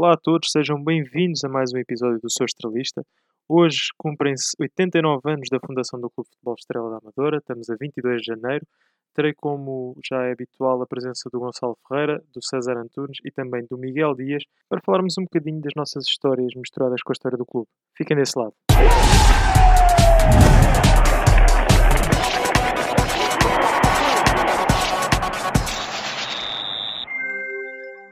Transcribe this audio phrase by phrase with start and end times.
[0.00, 3.04] Olá a todos, sejam bem-vindos a mais um episódio do Sou Estrelista.
[3.48, 7.74] Hoje cumprem-se 89 anos da fundação do Clube de Futebol Estrela da Amadora, estamos a
[7.74, 8.64] 22 de janeiro.
[9.12, 13.66] Terei como já é habitual a presença do Gonçalo Ferreira, do César Antunes e também
[13.68, 17.44] do Miguel Dias para falarmos um bocadinho das nossas histórias misturadas com a história do
[17.44, 17.66] clube.
[17.96, 18.54] Fiquem desse lado.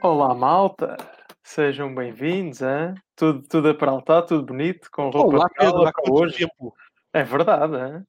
[0.01, 1.16] Olá, malta!
[1.47, 2.93] Sejam bem-vindos, hein?
[3.15, 6.39] Tudo, tudo a peraltar, tudo bonito, com roupa Olá, de há para hoje.
[6.39, 6.75] tempo?
[7.13, 8.03] É verdade, hein?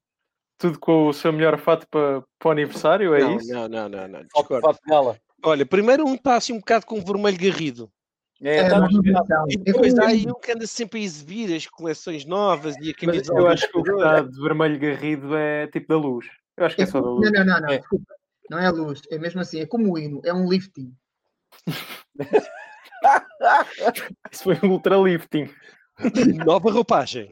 [0.57, 3.47] Tudo com o seu melhor fato para, para o aniversário, é não, isso?
[3.53, 4.61] não, não, não, não, Fato, discordo.
[4.67, 5.17] fato de gala.
[5.41, 7.89] Olha, primeiro um está assim um bocado com vermelho garrido.
[8.43, 9.45] É, É, tá- invenção.
[9.47, 12.89] E É depois há aí um que anda sempre a exibir as coleções novas e
[12.89, 13.39] a Mas camisola.
[13.39, 16.25] eu acho que o que está de vermelho garrido é tipo da luz.
[16.57, 17.31] Eu acho que é é só da luz.
[17.31, 17.77] Não, não, não, não, É.
[17.77, 18.13] desculpa.
[18.49, 20.93] Não é a luz, é mesmo assim, é como o hino, é um lifting.
[24.31, 25.49] Isso foi um ultralifting.
[26.45, 27.31] Nova roupagem.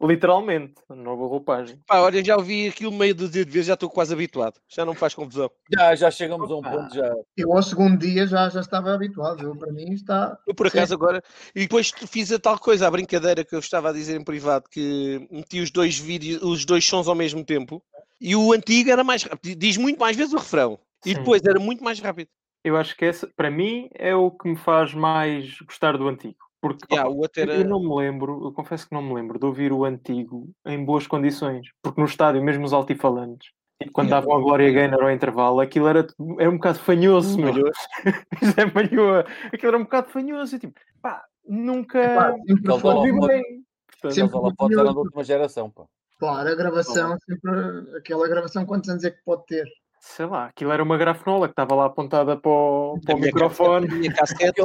[0.00, 1.80] Literalmente, nova roupagem.
[1.86, 4.60] Pá, olha, já ouvi aquilo meio dúzia de vezes, já estou quase habituado.
[4.68, 5.50] Já não me faz confusão.
[5.72, 6.70] já, já chegamos a um Opa.
[6.70, 7.14] ponto já.
[7.34, 9.42] Eu ao segundo dia já, já estava habituado.
[9.42, 10.38] Eu, para mim está.
[10.46, 10.76] Eu por Sim.
[10.76, 11.22] acaso agora.
[11.54, 14.68] E depois fiz a tal coisa, a brincadeira que eu estava a dizer em privado,
[14.70, 17.82] que meti os dois vídeos, os dois sons ao mesmo tempo.
[18.20, 19.58] E o antigo era mais rápido.
[19.58, 20.78] Diz muito mais vezes o refrão.
[21.06, 21.14] E Sim.
[21.16, 22.28] depois era muito mais rápido.
[22.66, 26.34] Eu acho que essa, para mim, é o que me faz mais gostar do antigo.
[26.60, 29.46] Porque opa, outro eu- era- não me lembro, eu confesso que não me lembro de
[29.46, 31.68] ouvir o antigo em boas condições.
[31.80, 33.50] Porque no estádio, mesmo os altifalantes,
[33.80, 36.04] tipo, quando davam a Glória Gaynor ao intervalo, aquilo era,
[36.40, 37.52] era um bocado fanhoso, meu.
[37.52, 37.70] Falhou.
[38.42, 39.24] Isso é fanhoa.
[39.52, 40.56] Aquilo era um bocado fanhoso.
[40.56, 43.42] E tipo, pá, nunca Epá, sempre foi- bem.
[43.86, 45.70] Portanto, Sempre Aqueles holofotes eram da última geração.
[45.70, 45.84] Pá.
[46.18, 47.96] Claro, a gravação, sempre.
[47.96, 49.64] Aquela gravação, quantos anos é que pode ter?
[50.00, 53.88] Sei lá, aquilo era uma grafenola que estava lá apontada para o, para o microfone.
[53.88, 54.60] minha cassete.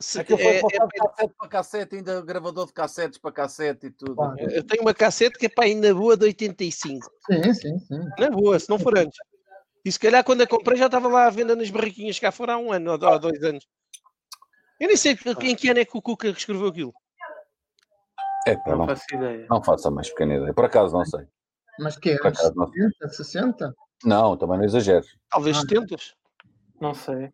[0.00, 3.86] se- Aquilo foi é- passado de cassete para cassete, ainda gravador de cassetes para cassete
[3.86, 4.14] e tudo.
[4.16, 4.34] Claro.
[4.38, 7.06] é- eu tenho uma cassete que é para ainda boa de 85.
[7.30, 8.00] Sim, sim, sim.
[8.18, 9.18] Na boa, se não for antes.
[9.84, 12.54] E se calhar quando a comprei já estava lá à venda nas barraquinhas cá fora
[12.54, 13.66] há um ano ou há dois anos.
[14.80, 16.94] Eu nem sei em que ano é que o Cuca escreveu aquilo.
[18.46, 19.46] É, Não não, faço ideia.
[19.48, 20.52] não faço a mais pequena ideia.
[20.54, 21.26] Por acaso, não sei.
[21.78, 22.16] Mas que é?
[22.18, 22.66] Por acaso, não.
[22.66, 23.74] 70, 60?
[24.04, 25.16] Não, também não exageres.
[25.30, 25.60] Talvez Ah.
[25.60, 25.96] 70.
[26.80, 27.32] Não sei.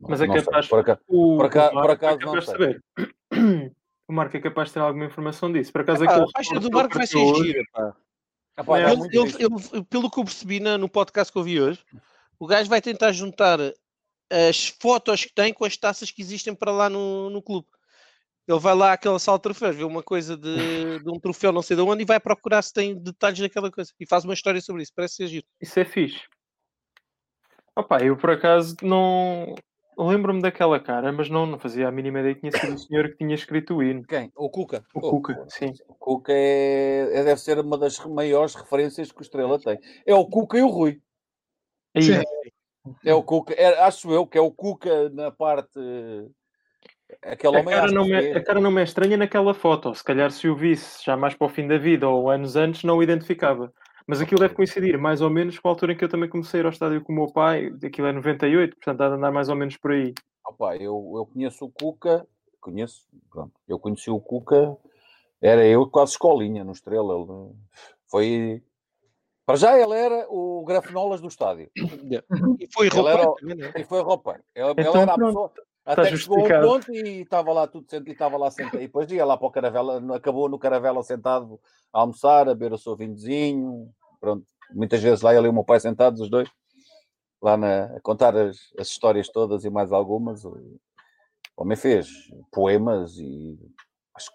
[0.00, 0.44] Mas é não sei.
[0.44, 2.52] capaz- Por acaso, O, Por por acaso é capaz não de sei.
[2.54, 2.82] saber.
[4.08, 5.72] O Marco é capaz de ter alguma informação disso.
[5.72, 7.62] Por acaso Ah, aquele a faixa do Marco vai ser gira.
[8.58, 11.78] É, pelo que eu percebi na- no podcast que eu vi hoje,
[12.38, 13.58] o gajo vai tentar juntar
[14.30, 17.66] as fotos que tem com as taças que existem para lá no, no clube.
[18.46, 21.62] Ele vai lá àquela sala de troféus, vê uma coisa de, de um troféu não
[21.62, 23.92] sei de onde e vai procurar se tem detalhes daquela coisa.
[24.00, 24.92] E faz uma história sobre isso.
[24.94, 25.46] Parece ser giro.
[25.60, 26.22] Isso é fixe.
[27.76, 29.54] Opa, eu por acaso não
[29.96, 33.10] lembro-me daquela cara, mas não, não fazia a mínima ideia que tinha sido o senhor
[33.10, 34.02] que tinha escrito o hino.
[34.04, 34.30] Quem?
[34.34, 34.84] O Cuca.
[34.94, 35.72] O Oh, Cuca, sim.
[35.86, 39.78] O Cuca é, é- deve ser uma das maiores referências que o Estrela tem.
[40.04, 41.00] É o Cuca e o Rui.
[41.98, 42.22] Sim.
[43.04, 45.78] É o Cuca, é- acho eu que é o Cuca na parte.
[47.20, 49.94] Aquele a, homem cara não é- a cara não me é estranha naquela foto.
[49.94, 52.84] Se calhar se o visse já mais para o fim da vida ou anos antes,
[52.84, 53.72] não o identificava.
[54.06, 56.58] Mas aquilo deve coincidir mais ou menos com a altura em que eu também comecei
[56.58, 57.72] a ir ao estádio com o meu pai.
[57.84, 60.12] Aquilo é 98, portanto há de andar mais ou menos por aí.
[60.44, 62.26] Opa, eu, eu conheço o Cuca,
[62.60, 64.76] conheço, pronto, eu conheci o Cuca,
[65.40, 67.14] era eu quase escolinha no Estrela.
[67.14, 67.54] Ele
[68.10, 68.62] foi.
[69.46, 71.70] Para já ele era o grafenolas do estádio.
[72.60, 73.22] E foi Ele roupa era
[73.76, 73.80] é?
[73.80, 74.40] E foi roupeiro.
[74.54, 75.52] Ele, ele Então, era a pessoa.
[75.84, 78.76] Até que chegou a um ponto e estava lá tudo sentado, e estava lá sentado.
[78.76, 81.60] E depois ia lá para o Caravela, acabou no Caravela sentado
[81.92, 83.92] a almoçar, a beber o seu vinhozinho.
[84.20, 86.48] Pronto, muitas vezes lá ele e o meu pai sentados, os dois,
[87.42, 90.44] lá na, a contar as, as histórias todas e mais algumas.
[90.44, 90.56] O
[91.56, 92.08] homem fez
[92.52, 93.58] poemas e
[94.14, 94.30] acho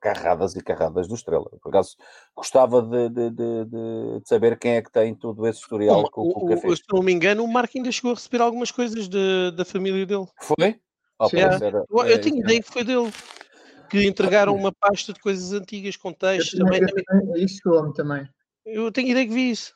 [0.00, 1.50] carradas e carradas do Estrela.
[1.62, 1.96] Por acaso
[2.34, 6.32] gostava de, de- de- de- saber quem é que tem todo esse historial que o
[6.36, 6.78] O- fez.
[6.78, 10.04] se não me engano, o Marco ainda chegou a receber algumas coisas de- da família
[10.06, 10.26] dele.
[10.40, 10.80] Foi?
[11.18, 13.12] Oh, era- Eu, eu é, tenho isso ideia que foi dele.
[13.90, 16.58] Que entregaram uma pasta de coisas antigas com textos.
[16.58, 18.28] também, Também, isso também.
[18.66, 19.72] eu tenho ideia que vi isso.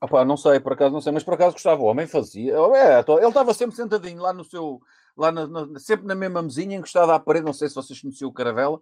[0.00, 2.54] Ah pá, não sei, por acaso não sei, mas por acaso gostava, o homem fazia.
[2.76, 4.78] É, tô- ele estava sempre sentadinho lá no seu,
[5.16, 7.46] lá na- na- sempre na mesma mesinha, encostado à parede.
[7.46, 8.78] Não sei se vocês conheciam o Caravela.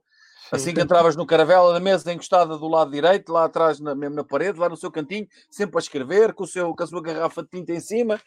[0.51, 4.17] Assim que entravas no Caravela, na mesa encostada do lado direito, lá atrás, na, mesmo
[4.17, 7.03] na parede, lá no seu cantinho, sempre a escrever, com, o seu, com a sua
[7.03, 8.21] garrafa de tinta em cima.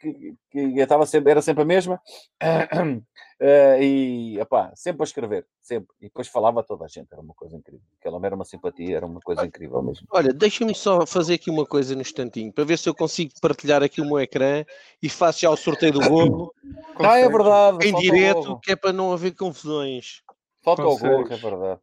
[0.00, 2.00] que, que estava sempre, era sempre a mesma.
[3.44, 5.88] Eh, e epá, sempre a escrever, sempre.
[6.00, 7.84] E depois falava a toda a gente, era uma coisa incrível.
[7.98, 10.06] Aquela era uma simpatia, era uma coisa incrível mesmo.
[10.12, 13.82] Olha, deixa-me só fazer aqui uma coisa no instantinho, para ver se eu consigo partilhar
[13.82, 14.64] aqui o meu ecrã
[15.02, 16.54] e faço já o sorteio do golo
[17.00, 17.84] Ah, é verdade.
[17.84, 20.22] em direto, que é para não haver confusões.
[20.62, 21.80] Falta o gorro, é verdade.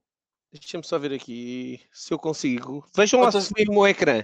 [0.51, 2.85] Deixa-me só ver aqui se eu consigo.
[2.95, 4.23] Vejam lá se vê o meu ecrã.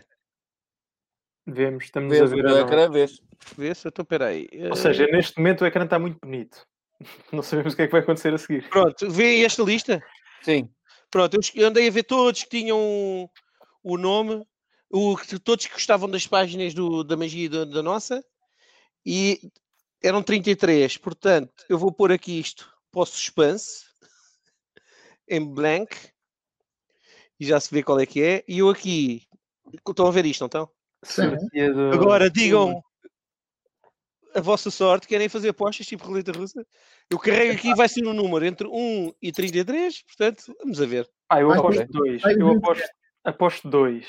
[1.45, 2.47] Vemos, estamos Vês a o ver.
[2.47, 3.21] a ecrã, vez.
[3.55, 4.47] Vê se eu estou, peraí.
[4.53, 6.65] Ou Eh, seja, neste momento o ecrã está muito bonito.
[7.31, 8.67] Não sabemos o que é que vai acontecer a seguir.
[8.69, 10.01] Pronto, vê esta lista?
[10.41, 10.69] Sim.
[11.11, 13.29] Pronto, eu, andei a ver todos que tinham
[13.83, 14.43] o nome,
[14.89, 18.23] o, todos que gostavam das páginas do- da magia da, da nossa,
[19.05, 19.39] e
[20.03, 20.97] eram 33.
[20.97, 23.85] Portanto, eu vou pôr aqui isto para o suspense,
[25.27, 25.95] em blank,
[27.39, 28.43] e já se vê qual é que é.
[28.47, 29.23] E eu aqui,
[29.87, 30.69] estão a ver isto, não estão?
[31.03, 31.23] Sim.
[31.93, 32.81] Agora digam
[34.33, 36.65] a vossa sorte, querem fazer apostas tipo roleta russa?
[37.09, 41.09] Eu carrego aqui vai ser um número entre 1 e 33, portanto, vamos a ver.
[41.29, 41.87] Ah, eu aposto ver.
[41.87, 42.21] dois.
[42.21, 42.57] Vai Eu ver.
[42.57, 42.89] aposto,
[43.23, 44.07] aposto dois.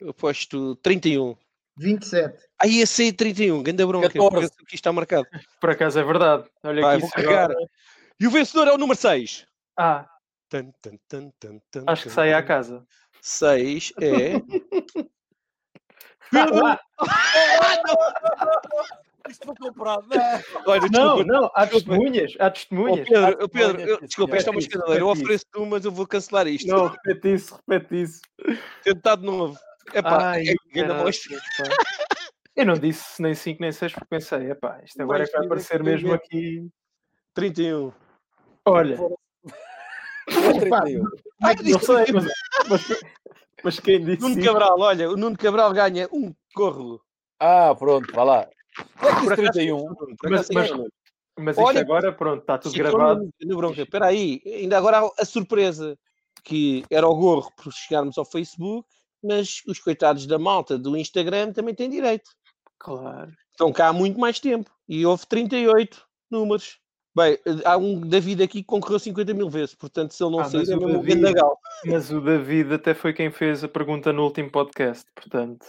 [0.00, 1.36] Eu aposto 31.
[1.76, 2.38] 27.
[2.60, 4.08] Aí ia sair 31, grande bronca.
[4.10, 4.40] 14.
[4.40, 5.26] penso que isto está marcado.
[5.60, 6.48] Por acaso é verdade.
[6.62, 7.00] Olha Vai, aqui.
[7.02, 7.50] vou carregar.
[8.20, 9.46] E o vencedor é o número 6.
[9.76, 10.06] Ah,
[10.52, 12.86] Tan, tan, tan, tan, tan, acho que sai à casa.
[13.22, 14.32] 6 é.
[16.30, 16.78] Pedro!
[19.30, 20.06] Isto foi comprado.
[20.66, 22.34] Olha, Não, não, há testemunhas.
[22.38, 23.08] Há Oh, testemunhas.
[23.08, 25.00] Pedro, oh, Pedro, olha, eu- sim, desculpa, esta é uma escadadeira.
[25.00, 26.68] Eu ofereço-te uma, mas eu vou cancelar isto.
[26.68, 28.20] Não, repete isso, repete isso.
[28.84, 29.58] Tentar de novo.
[29.94, 30.44] Epá, Ai,
[30.74, 31.18] é, mais.
[31.56, 31.64] pá.
[32.54, 35.46] Eu não disse nem 5 nem 6 porque pensei, epá, isto agora é que vai
[35.46, 36.68] aparecer mesmo aqui.
[37.32, 37.90] 31.
[38.66, 38.98] Olha,
[40.28, 40.84] Epá,
[41.42, 42.24] Ai, não sei, mas,
[42.68, 43.00] mas,
[43.64, 44.46] mas quem disse Nuno isso?
[44.46, 47.00] Cabral, olha, o Nuno Cabral ganha um corro.
[47.40, 48.48] Ah, pronto, vá lá.
[48.98, 49.94] Quanto Por disse acaso, 31?
[49.94, 50.74] por Mas, mas, é,
[51.38, 53.20] mas isto Olha, agora, pronto, está tudo gravado.
[53.40, 53.82] no- no bronca.
[53.82, 55.98] Espera aí, ainda agora a surpresa
[56.44, 58.88] que era o gorro por chegarmos ao Facebook,
[59.22, 62.30] mas os coitados da malta do Instagram também têm direito.
[62.78, 63.30] Claro.
[63.50, 66.78] Estão cá há muito mais tempo e houve 38 números.
[67.14, 70.44] Bem, há um David aqui que concorreu 50 mil vezes, portanto, se ele não Ah,
[70.44, 71.58] sair, é o mesmo um David- gandagal.
[71.84, 75.66] Mas o David até foi quem fez a pergunta no último podcast, portanto.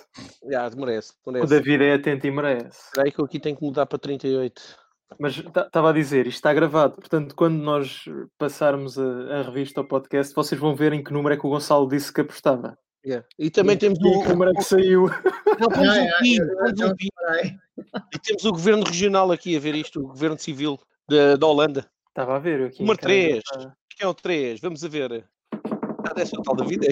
[0.50, 1.50] Já, merece, O merece.
[1.50, 2.80] David é atento e merece.
[2.98, 4.62] Aí que eu aqui tenho que mudar para 38.
[5.19, 8.06] Mas estava a dizer, isto está gravado, portanto, quando nós
[8.38, 11.50] passarmos a, a revista ao podcast, vocês vão ver em que número é que o
[11.50, 12.78] Gonçalo disse que apostava.
[13.06, 13.28] Yeah.
[13.38, 15.07] E também temos E em que o, número é que saiu.
[15.60, 16.95] não, temos o é, temos o.
[18.16, 21.89] E temos o governo regional aqui a ver isto, o governo civil da, da Holanda.
[22.09, 22.79] Estava a ver eu aqui.
[22.81, 23.38] Número casa, 3.
[23.38, 23.77] estava.
[23.89, 24.59] Quem é o 3?
[24.61, 25.25] Vamos a ver.
[26.05, 26.88] Ah, o tal da vida.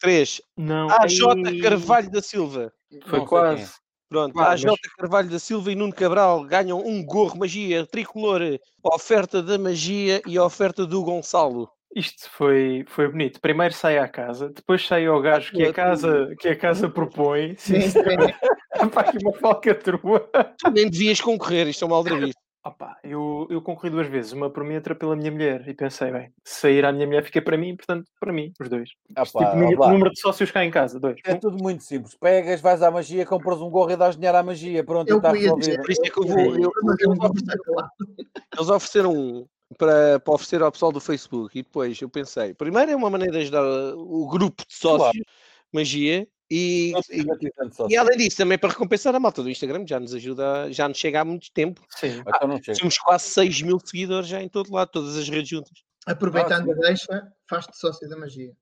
[0.00, 0.40] 3.
[0.56, 0.88] Não.
[0.90, 2.72] AJ ei, Carvalho da Silva.
[3.06, 3.72] Foi Não sei quase.
[4.08, 8.40] Pronto, Ah, AJ mas- Carvalho da Silva e Nuno Cabral ganham um gorro magia tricolor,
[8.82, 11.68] oferta da magia e oferta do Gonçalo.
[11.94, 13.40] Isto foi, foi bonito.
[13.40, 17.54] Primeiro sai à casa, depois sai ao gajo que a casa, que a casa propõe.
[17.56, 18.00] Sim, Sim.
[18.92, 20.28] Pá, aqui uma falcatrua.
[20.58, 22.34] Tu nem devias concorrer, isto é uma aldrabice.
[22.66, 25.68] Opa, eu, eu concorri duas vezes, uma por mim, outra pela minha mulher.
[25.68, 28.68] E pensei, bem, se sair à minha mulher fica para mim, portanto, para mim, os
[28.70, 28.88] dois.
[29.14, 31.20] Ah, Tipo, número, número de sócios cá em casa, dois.
[31.24, 32.16] É tudo muito simples.
[32.18, 34.82] Pegas, vais à magia, compras um gorro e dás dinheiro à magia.
[34.82, 35.82] Pronto, Eu está resolvido.
[35.82, 36.40] Por isso é que eu vou.
[36.56, 37.14] eu- eu eu
[38.56, 39.46] eles ofereceram um
[39.78, 43.32] para, para oferecer ao pessoal do Facebook e depois eu pensei, primeiro é uma maneira
[43.32, 43.64] de ajudar
[43.96, 45.24] o grupo de sócios,
[45.72, 49.90] magia, e, Não e, e além disso também para recompensar a malta do Instagram, que
[49.90, 51.80] já nos ajuda, já nos chega há muito tempo.
[51.88, 52.20] Sim.
[52.20, 52.78] Então não chega.
[52.78, 55.72] Temos quase 6 mil seguidores já em todo lado, todas as redes juntas.
[56.06, 58.52] Aproveitando Ah, a deixa, faz-te sócio da magia.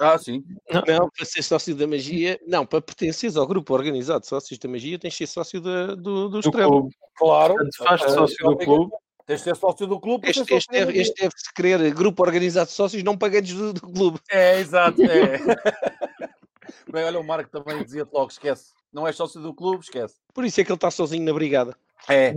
[0.00, 0.42] Ah, sim.
[0.88, 4.66] Não, para ser sócio da magia, não, para pertenceres ao grupo organizado de sócios da
[4.68, 6.70] magia, tens de ser sócio da- do, do Do Estrela.
[6.70, 6.96] clube.
[7.16, 7.54] Claro.
[7.54, 8.92] Portanto, faz Ah, sócio do clube.
[9.26, 10.28] Tens de ser sócio do clube.
[10.28, 14.20] Este, deve, deve-se querer grupo organizado de sócios não pagantes do, do clube.
[14.30, 15.02] É, exato.
[15.02, 15.38] É.
[16.90, 18.72] Bem, olha, o Marco também dizia-te logo: esquece.
[18.92, 20.14] Não és sócio do clube, esquece.
[20.32, 21.76] Por isso é que ele está sozinho na brigada.
[22.08, 22.32] É.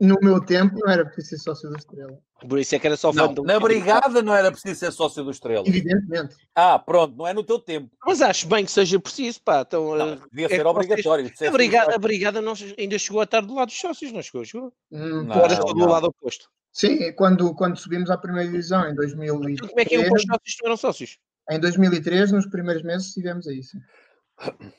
[0.00, 2.18] No meu tempo não era preciso ser sócio da Estrela.
[2.48, 3.60] Por isso é que era só Não, um na clube.
[3.60, 5.66] brigada não era preciso ser sócio do Estrela.
[5.66, 6.36] Evidentemente.
[6.54, 7.90] Ah, pronto, não é no teu tempo.
[8.06, 9.62] Mas acho bem que seja preciso, pá.
[9.66, 11.32] Então, Não, eh, devia é ser vocês- obrigatório.
[11.40, 14.20] É a, brigada, a brigada não, ainda chegou a estar do lado dos sócios, não
[14.22, 14.44] chegou?
[14.44, 14.72] chegou?
[14.92, 15.36] Hum, Não.
[15.36, 15.48] Não.
[15.48, 16.48] todo do lado oposto.
[16.72, 20.16] Sim, quando, quando subimos à primeira divisão em 2003, Então, como é que iam para
[20.16, 21.18] os sócios eram sócios?
[21.50, 23.62] em 2003, nos primeiros meses, estivemos aí.
[23.62, 23.78] Sim.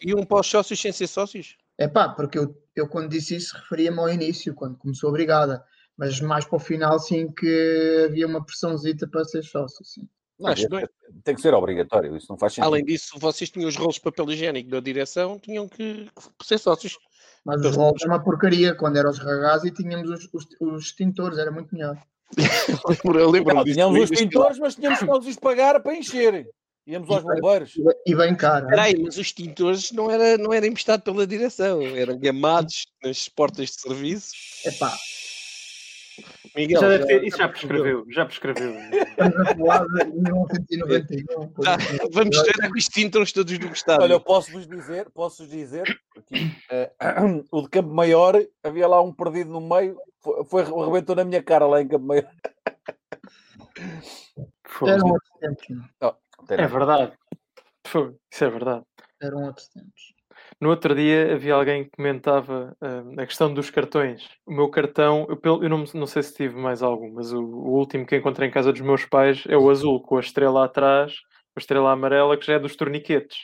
[0.05, 1.57] Iam para os sócios sem ser sócios?
[1.79, 5.63] É pá, porque eu, eu quando disse isso referia-me ao início, quando começou a brigada.
[5.97, 10.07] Mas mais para o final, sim, que havia uma pressãozita para ser sócio, sim.
[10.37, 10.89] Não, Acho ser-
[11.23, 12.15] tem que ser obrigatório.
[12.15, 12.67] Isso não faz sentido.
[12.67, 16.09] Além disso, vocês tinham os rolos de papel higiênico da direção, tinham que
[16.43, 16.97] ser sócios.
[17.45, 18.75] Mas os relógios é uma porcaria.
[18.75, 21.97] Quando eram os ragás e tínhamos os, os, os extintores, era muito melhor.
[23.03, 23.75] Eu lembro Não, disso.
[23.75, 26.47] tínhamos os pintores, mas tínhamos que os pagar para encher.
[26.89, 27.73] Íamos aos bombeiros.
[28.07, 28.65] E bem- caro.
[28.65, 33.29] Espera aí, mas os tintores não era, não era emprestado pela direção, eram gamados nas
[33.29, 34.31] portas de serviço.
[34.65, 34.91] Epá,
[36.55, 38.73] Miguel, Já já- ter- isso já prescreveu, já prescreveu.
[38.75, 41.47] estamos a falar de 1991.
[41.49, 42.09] por Ah, isso.
[42.11, 44.01] vamos ter com os tintores todos do Estado.
[44.01, 45.83] Olha, eu posso-vos dizer, posso dizer
[46.27, 46.91] que eh,
[47.51, 51.43] o de Campo Maior havia lá um perdido no meio, foi, foi arrebentou na minha
[51.43, 52.27] cara lá em Campo Maior.
[54.87, 55.67] Eram outros tempos,
[56.01, 56.15] não.
[56.49, 57.13] É verdade.
[57.85, 58.83] Fogo, Isso é verdade.
[59.21, 60.13] Eram outros tempos.
[60.61, 64.27] No outro dia havia alguém que comentava ah, a questão dos cartões.
[64.45, 67.77] O meu cartão, eu, eu não, não sei se tive mais algum, mas o, o
[67.77, 71.13] último que encontrei em casa dos meus pais é o azul, com a estrela atrás,
[71.55, 73.37] a estrela amarela, que já é dos torniquetes.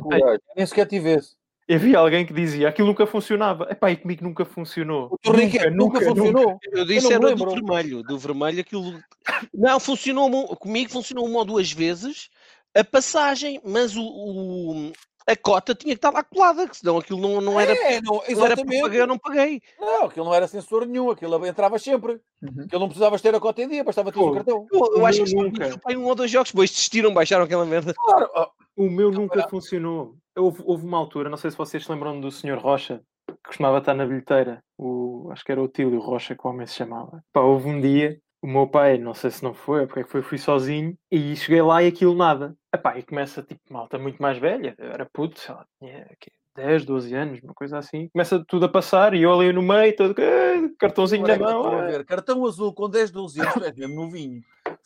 [0.00, 1.37] Coragem, Nem sequer tive esse.
[1.68, 3.66] E havia alguém que dizia aquilo nunca funcionava.
[3.70, 5.08] Epá, e comigo nunca funcionou.
[5.12, 6.58] O torniquete nunca, funcionou.
[6.72, 7.66] Eu disse Eu não era me do lembro.
[7.66, 8.02] vermelho.
[8.02, 8.98] Do vermelho aquilo.
[9.52, 12.30] Não, funcionou comigo funcionou uma ou duas vezes
[12.74, 14.92] a passagem, mas o, o-
[15.26, 17.72] a cota tinha que estar lá colada, que senão aquilo não, não era.
[17.74, 19.60] É, não, não era pagar, eu não paguei.
[19.78, 22.18] Não, aquilo não era sensor nenhum, aquilo entrava sempre.
[22.40, 22.64] Uhum.
[22.64, 24.66] Aquilo não precisavas ter a cota em dia, bastava ter o cartão.
[24.72, 25.78] Eu, eu acho que só nunca.
[25.82, 27.92] foi um ou dois jogos, depois desistiram, baixaram aquela merda.
[27.92, 28.30] Claro,
[28.74, 30.14] O meu nunca funcionou.
[30.38, 32.58] Houve, houve uma altura, não sei se vocês se lembram do Sr.
[32.58, 34.62] Rocha, que costumava estar na bilheteira.
[34.78, 37.22] O, acho que era o Tílio Rocha, que o homem se chamava.
[37.32, 40.10] Pá, houve um dia, o meu pai, não sei se não foi, porque é que
[40.10, 42.54] foi, fui sozinho, e cheguei lá e aquilo nada.
[42.72, 46.30] Epá, e começa, tipo, malta muito mais velha, eu era puto, sei lá, tinha quê,
[46.54, 48.08] 10, 12 anos, uma coisa assim.
[48.08, 51.52] Começa tudo a passar e eu ali no meio, todo, "Ah, cartãozinho agora na é
[51.52, 51.62] mão.
[51.64, 52.04] estou a ah." ver.
[52.04, 54.40] Cartão azul com 10, 12 anos, tu és mesmo novinho.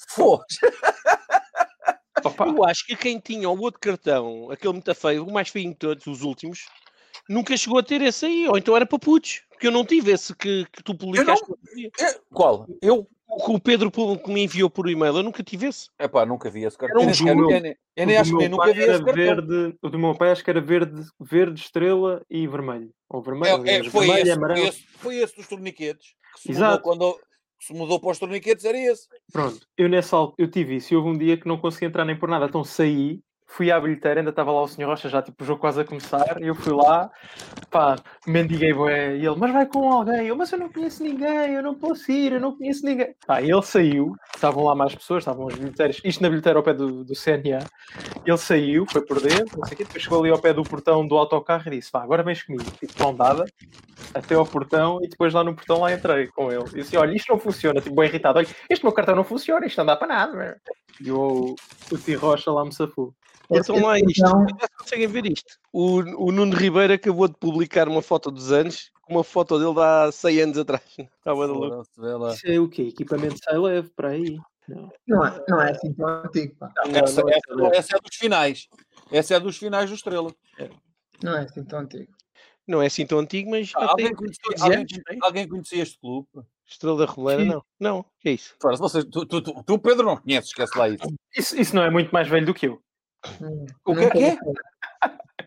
[0.09, 0.45] Foda.
[2.25, 5.69] Opa, Eu acho que quem tinha o outro cartão, aquele muito feio, o mais feio
[5.71, 6.67] de todos, os últimos,
[7.29, 10.13] nunca chegou a ter esse aí, ou então era para putos, porque eu não tive
[10.13, 11.45] esse que, que tu publicaste.
[12.01, 12.67] É, Qual?
[12.81, 13.07] Eu?
[13.35, 15.89] O que o Pedro que me enviou por e-mail, eu nunca tive esse.
[15.99, 17.01] Epá, nunca vi esse cartão.
[17.01, 17.51] Era um Eu jogo.
[17.51, 19.15] eu nem- eu nem O do acho que nunca vi era esse cartão.
[19.15, 22.93] verde, o do meu pai acho que era verde, verde estrela e vermelho.
[23.09, 24.67] Ou vermelho, É, é, foi, vermelho e esse, foi, amarelo.
[24.69, 26.09] esse, foi esse dos torniquetes.
[26.35, 26.83] Que se Exato.
[26.83, 27.19] quando
[27.63, 29.07] se mudou para os torniquetes, era esse.
[29.33, 32.05] Pronto, eu nessa altura, eu tive isso e houve um dia que não consegui entrar
[32.05, 33.21] nem por nada, então saí,
[33.53, 35.85] fui à bilheteira, ainda estava lá o senhor Rocha, já tipo o jogo quase a
[35.85, 37.11] começar, e eu fui lá,
[37.71, 41.53] pá, mendiguei bué, e ele, mas vai com alguém, eu, mas eu não conheço ninguém,
[41.53, 43.15] eu não posso ir, eu não conheço ninguém.
[43.27, 46.73] Pá, ele saiu, estavam lá mais pessoas, estavam os bilheteiros, isto na bilheteira ao pé
[46.73, 47.67] do, do CNA,
[48.25, 50.63] ele saiu, foi por dentro, não sei o quê, depois chegou ali ao pé do
[50.63, 53.45] portão do autocarro e disse, vá, agora vens comigo, tipo, mão dada,
[54.15, 56.65] até ao portão e depois lá no portão lá entrei com ele.
[56.73, 59.67] E disse, olha, isto não funciona, tipo, bem irritado, olha, este meu cartão não funciona,
[59.67, 60.55] isto não dá para nada, meu.
[61.01, 61.55] E o,
[61.91, 62.15] o T.
[62.15, 63.15] Rocha lá me safou.
[63.51, 64.23] Então lá Esse isto.
[64.23, 65.59] cartão- Vocês conseguem ver isto?
[65.73, 69.75] O, o Nuno Ribeiro acabou de publicar uma foto dos anos, com uma foto dele
[69.75, 70.83] de há 100 anos atrás.
[71.19, 71.83] Estava de louco.
[72.33, 72.83] Isso é o quê?
[72.83, 74.39] Equipamento sai leve para aí?
[74.69, 74.91] Não.
[75.09, 76.73] Não é, não é assim tão antigo, pá.
[76.95, 78.69] Essa, não é essa- essa é dos finais.
[79.11, 80.33] Essa é dos finais do Estrela.
[81.23, 82.13] Não é assim tão antigo.
[82.67, 84.87] Não é assim tão antigo, mas Ah, alguém, conhecia, 15 alguém,
[85.21, 86.29] alguém conhecia este clube?
[86.65, 87.65] Estrela da Roleira, não.
[87.79, 88.55] Não, que é isso?
[88.63, 91.05] Fora, vocês, tu, tu, tu, tu, Pedro, não conheces, esquece lá isso.
[91.37, 92.81] Isso, isso não é muito mais velho do que eu.
[93.41, 94.39] Hum, O que é que é?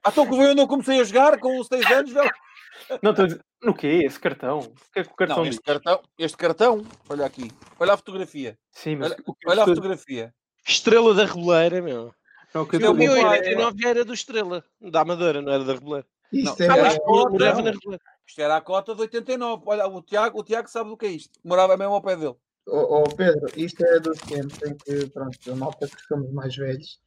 [0.07, 2.31] então que eu não comecei a jogar com os 6 anos, velho.
[3.01, 4.01] Não, estou a dizer, no quê?
[4.03, 4.59] Esse cartão?
[4.59, 5.55] O que é que o cartão Não, diz?
[5.55, 9.65] este cartão, este cartão, olha aqui, olha a fotografia, Sim, mas olha- eu olha a
[9.65, 10.33] fotografia.
[10.67, 12.13] Estrela da Reboleira, meu.
[12.53, 15.63] não, o que eu a dizer- pai- 89 era do Estrela, da Amadora, não era
[15.63, 16.05] da Reboleira.
[16.33, 18.01] Isto Não, é, era- eu na Reboleira.
[18.27, 19.63] Isto era a cota de 89.
[19.67, 21.39] Olha, o Tiago, o Tiago sabe do que é isto.
[21.45, 22.35] Morava mesmo ao pé dele.
[22.67, 26.55] Ó ó, Pedro, isto é dos tempos em que, pronto, a malta que somos mais
[26.55, 26.99] velhos,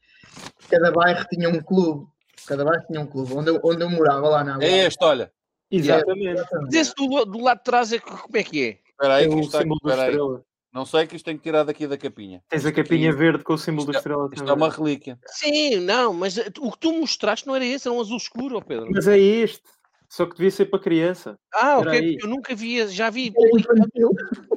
[0.69, 2.07] cada bairro tinha um clube.
[2.47, 3.33] Cada bairro tinha um clube.
[3.35, 4.65] Onde eu, onde eu morava lá na água.
[4.65, 5.31] É este, olha.
[5.71, 6.43] Exatamente.
[6.63, 8.79] Mas esse do, do lado de trás, é, que- como é que é?
[8.91, 10.17] Espera aí, É que está aqui, espera aí.
[10.73, 12.43] Não sei que isto tem que tirar daqui da capinha.
[12.49, 15.19] Tens a capinha verde com o símbolo do Isto é- estrela Isto é uma relíquia.
[15.27, 18.89] Sim, não, mas o que tu mostraste não era esse, era um azul escuro, Pedro.
[18.93, 19.63] Mas é este.
[20.11, 21.39] Só que devia ser para criança.
[21.55, 22.13] Ah, Espera ok, aí.
[22.13, 23.33] porque eu nunca vi, já vi.
[23.55, 24.11] Infantil.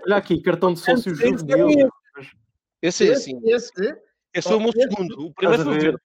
[0.05, 1.89] Olha aqui, cartão de sócio Esse é juvenil.
[2.81, 3.39] Esse é Esse, assim.
[3.49, 3.95] esse,
[4.33, 5.25] Esse foi o meu esse- segundo.
[5.27, 5.81] O primeiro a foi o ver?
[5.91, 6.01] verde.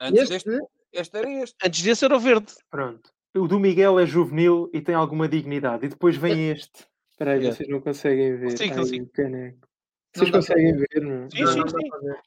[0.00, 1.56] Antes deste, este, este era este.
[1.64, 2.52] Antes desse era o verde.
[2.70, 3.10] Pronto.
[3.36, 5.86] O do Miguel é juvenil e tem alguma dignidade.
[5.86, 6.86] E depois vem este.
[7.10, 7.56] Espera aí, Yeah.
[7.56, 8.50] vocês não conseguem ver.
[8.50, 9.04] Consigo, Ai, consigo.
[9.04, 11.30] o Vocês conseguem ver, não?
[11.30, 11.90] Sim, não, sim, sim.
[12.02, 12.20] ver.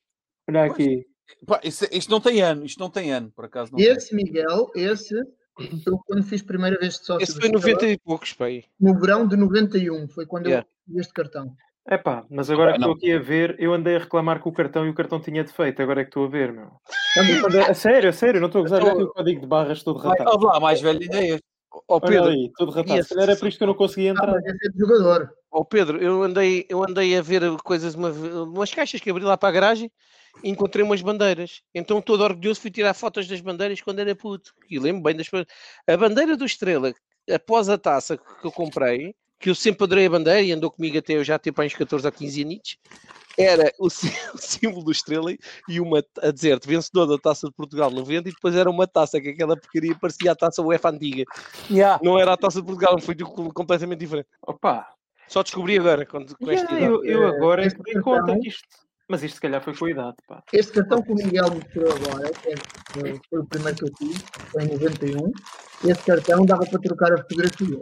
[0.50, 1.06] Olha aqui.
[1.48, 2.66] Pá, isto, isto não tem ano.
[2.66, 3.72] Isto não tem ano, por acaso.
[3.72, 3.88] Não tem.
[3.88, 7.98] Esse Miguel, esse, eu quando fiz primeira vez de sócio Esse foi Estrela, 90 e
[8.00, 8.46] poucos, pá.
[8.46, 8.66] aí.
[8.80, 10.68] no verão de 91, foi quando Yeah.
[10.88, 11.54] eu fiz este cartão.
[11.90, 14.54] Epá, mas agora Ah, que estou aqui a ver, eu andei a reclamar com o
[14.54, 15.82] cartão e o cartão tinha defeito.
[15.82, 16.72] Agora é que estou a ver, meu.
[17.68, 18.82] A sério, a sério, não estou a gozar.
[18.82, 20.30] Já aqui o código de barras todo ratado.
[20.32, 21.44] ouve lá, mais velho ainda é este.
[21.88, 23.00] Ó Olha Pedro, aí, tudo ratado.
[23.00, 24.38] esse- calhar era por isto que eu não conseguia Ah, entrar.
[24.40, 25.34] esse é de jogador.
[25.52, 29.36] ó Pedro, eu andei, eu andei a ver coisas, uma, umas caixas que abri lá
[29.38, 29.92] para a garagem
[30.44, 31.62] e encontrei umas bandeiras.
[31.74, 34.54] Então, todo orgulhoso, fui tirar fotos das bandeiras quando era puto.
[34.70, 35.28] E lembro bem das.
[35.88, 36.94] A bandeira do Estrela,
[37.30, 40.98] após a taça que eu comprei, que eu sempre adorei a bandeira e andou comigo
[40.98, 42.78] até eu já ter para uns 14 ou 15 anos,
[43.38, 45.32] era o, sí- o símbolo do Estrela
[45.68, 49.20] e uma a dizer vencedor da taça de Portugal 90 e depois era uma taça
[49.20, 51.24] que aquela porcaria parecia a taça UEFA antiga.
[51.70, 52.00] Yeah.
[52.04, 53.16] Não era a taça de Portugal, foi
[53.54, 54.28] completamente diferente.
[54.46, 54.88] Opa,
[55.28, 56.94] Só descobri agora com, com esta yeah, idade.
[56.94, 58.38] eu, eu agora Este dei conta.
[59.08, 60.42] Mas isto se calhar foi com a idade, pá.
[60.54, 64.64] Este cartão que o Miguel mostrou agora, é- foi o primeiro que eu tive, foi
[64.64, 65.32] em 91.
[65.90, 67.82] Esse cartão dava para trocar a fotografia.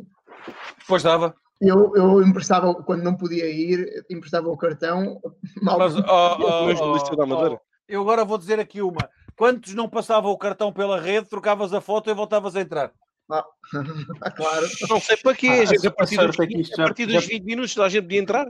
[0.87, 1.35] Pois dava.
[1.61, 5.19] Eu, eu emprestava, quando não podia ir, emprestava o cartão.
[5.61, 5.93] Mal Mas,
[7.15, 7.55] da Amadora.
[7.55, 9.09] ó, eu agora vou dizer aqui uma.
[9.35, 12.91] Quantos não passavam o cartão pela rede, trocavas a foto e voltavas a entrar?
[14.35, 14.67] claro.
[14.89, 17.13] Não sei para quê, Ah, a gente, a partir, dos, é a já- partir dos
[17.15, 18.47] já- 20 minutos toda a gente podia entrar.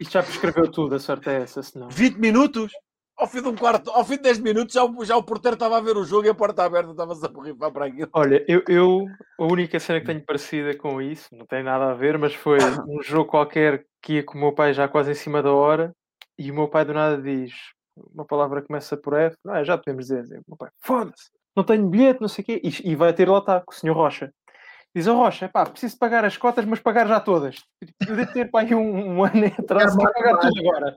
[0.00, 1.88] Isto já prescreveu tudo, a sorte é essa, senão.
[1.90, 2.72] 20 minutos?
[3.20, 5.54] Ao fim de um quarto, ao fim de 10 minutos, já o, já o porteiro
[5.54, 8.08] estava a ver o jogo e a porta aberta estava-se a borrifar para aquilo.
[8.14, 9.06] Olha, eu, eu
[9.38, 12.56] a única cena que tenho parecida com isso, não tem nada a ver, mas foi
[12.88, 15.94] um jogo qualquer que ia com o meu pai já quase em cima da hora
[16.38, 17.52] e o meu pai do nada diz
[18.14, 21.62] uma palavra que começa por F, ah, já podemos dizer, dizer, meu pai, foda-se, não
[21.62, 23.94] tenho bilhete, não sei o quê, e, e vai ter lá está com o senhor
[23.94, 24.32] Rocha.
[24.94, 27.62] Diz a Rocha, pá, preciso pagar as cotas, mas pagar já todas.
[28.08, 30.96] Eu devo ter para aí um, um ano atrás, É vou pagar tudo agora.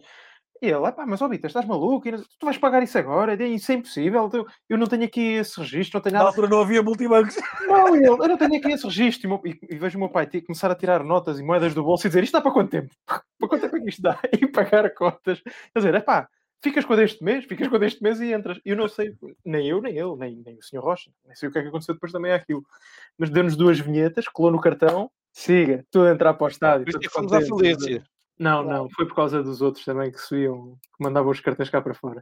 [0.63, 2.09] E ele, pá, mas ó Vitor, estás maluco?
[2.09, 3.33] Tu vais pagar isso agora?
[3.45, 4.29] Isso é impossível.
[4.69, 6.29] Eu- não tenho aqui esse registro, não tenho Na nada.
[6.29, 7.35] altura não havia multibancos.
[7.67, 9.41] Não, ele, eu não tenho aqui esse registro.
[9.45, 12.09] E, e- vejo o meu pai começar a tirar notas e moedas do bolso e
[12.09, 12.95] dizer isto dá para quanto tempo?
[13.05, 14.17] Para quanto tempo é que isto dá?
[14.41, 15.41] E pagar contas.
[15.41, 16.29] Quer dizer, é pá,
[16.63, 18.57] ficas com a deste mês, ficas com a deste mês e entras.
[18.65, 21.49] E eu não sei, nem eu, nem ele, nem, nem o senhor Rocha, nem sei
[21.49, 22.63] o que é que aconteceu depois também àquilo.
[23.17, 26.85] Mas deu-nos duas vinhetas, colou no cartão, siga, tudo a entrar para o estádio.
[26.85, 28.03] Por isso é que fomos à falência.
[28.39, 31.81] Não, não, foi por causa dos outros também que subiam, que mandavam os cartões cá
[31.81, 32.21] para fora.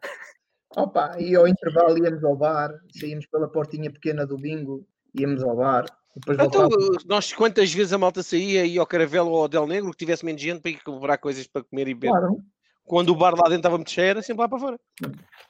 [0.76, 5.56] Opa, e ao intervalo íamos ao bar, saímos pela portinha pequena do bingo, íamos ao
[5.56, 5.86] bar.
[6.16, 7.06] Depois Então, voltávamos.
[7.06, 10.26] nós quantas vezes a malta saía e ao Caravelo ou ao Del Negro que tivesse
[10.26, 12.10] menos gente para ir comprar coisas para comer e beber?
[12.12, 12.38] Claro.
[12.84, 14.80] Quando o bar lá dentro estava muito cheio, era sempre lá para fora.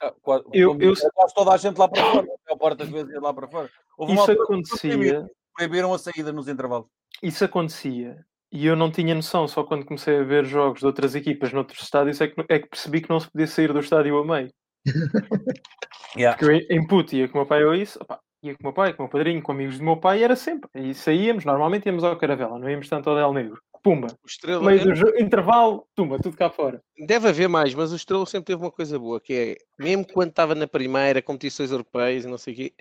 [0.00, 0.12] Ah,
[0.52, 2.26] Eu- como eu- quase toda a gente lá para fora.
[2.48, 3.68] A porta das vezes ia lá para fora.
[3.98, 5.28] Houve uma Isso acontecia.
[5.56, 6.86] proibiram a saída nos intervalos.
[7.22, 11.14] isso acontecia e eu não tinha noção, só quando comecei a ver jogos de outras
[11.14, 14.18] equipas noutros estádios é que, é que percebi que não se podia sair do estádio
[14.18, 14.50] a meio.
[16.14, 16.36] Yeah.
[16.36, 18.66] Porque eu em- puto ia com o meu pai ou isso, opá, ia com o
[18.66, 20.68] meu pai, com o meu padrinho, com amigos do meu pai, era sempre.
[20.74, 23.58] E saíamos, normalmente íamos ao Caravela, não íamos tanto ao Del Negro.
[23.82, 26.80] Pumba, O Estrela meio do intervalo, tumba, tudo cá fora.
[27.06, 30.28] deve haver mais, mas o Estrela sempre teve uma coisa boa, que é, mesmo quando
[30.30, 32.74] estava na primeira, competições europeias e não sei o quê,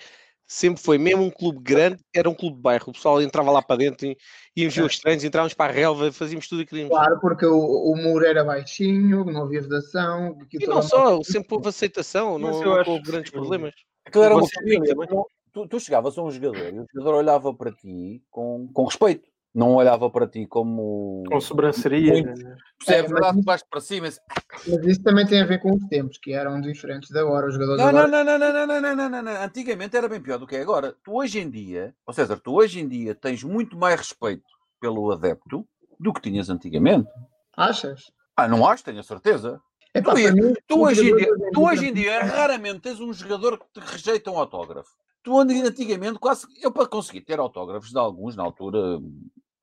[0.54, 2.90] sempre foi, mesmo um clube grande, era um clube de bairro.
[2.90, 4.18] O pessoal entrava lá para dentro, e-
[4.56, 6.92] íamos ver os treinos, entrávamos para a relva, fazíamos tudo o que queríamos.
[6.94, 10.38] Claro, porque o, o muro era baixinho, não havia vedação.
[10.52, 13.74] E não só, sempre houve aceitação, Mas não, não houve grandes que- problemas.
[14.06, 14.94] Aquilo era uma família.
[14.96, 18.86] não- Tu, tu chegavas a um jogador e o jogador olhava para ti com, com
[18.86, 19.28] respeito.
[19.54, 21.24] Não olhava para ti como.
[21.28, 22.14] Com sobranceria.
[22.14, 22.44] Muito.
[22.44, 22.56] né?
[22.80, 23.12] Percebes?
[23.12, 24.08] É, mas- de baixo para cima.
[24.08, 24.22] disse,
[24.68, 27.48] Mas isso também tem a ver com os tempos, que eram diferentes de agora.
[27.48, 29.44] Os jogadores Não, agora não, não, não, não, não, não, não, não, não.
[29.44, 30.96] Antigamente era bem pior do que é agora.
[31.04, 34.46] Tu hoje em dia, ou César, tu hoje em dia tens muito mais respeito
[34.80, 35.68] pelo adepto
[36.00, 37.10] do que tinhas antigamente.
[37.56, 38.12] achas?
[38.36, 39.62] Ah, não acho, tenho a certeza.
[39.94, 43.12] Epá, Tu, mim, tu hoje em dia, jogadores tu hoje em dia raramente tens um
[43.12, 44.90] jogador que te rejeita um autógrafo.
[45.22, 49.00] Tu antigamente quase eu para conseguir ter autógrafos de alguns na altura,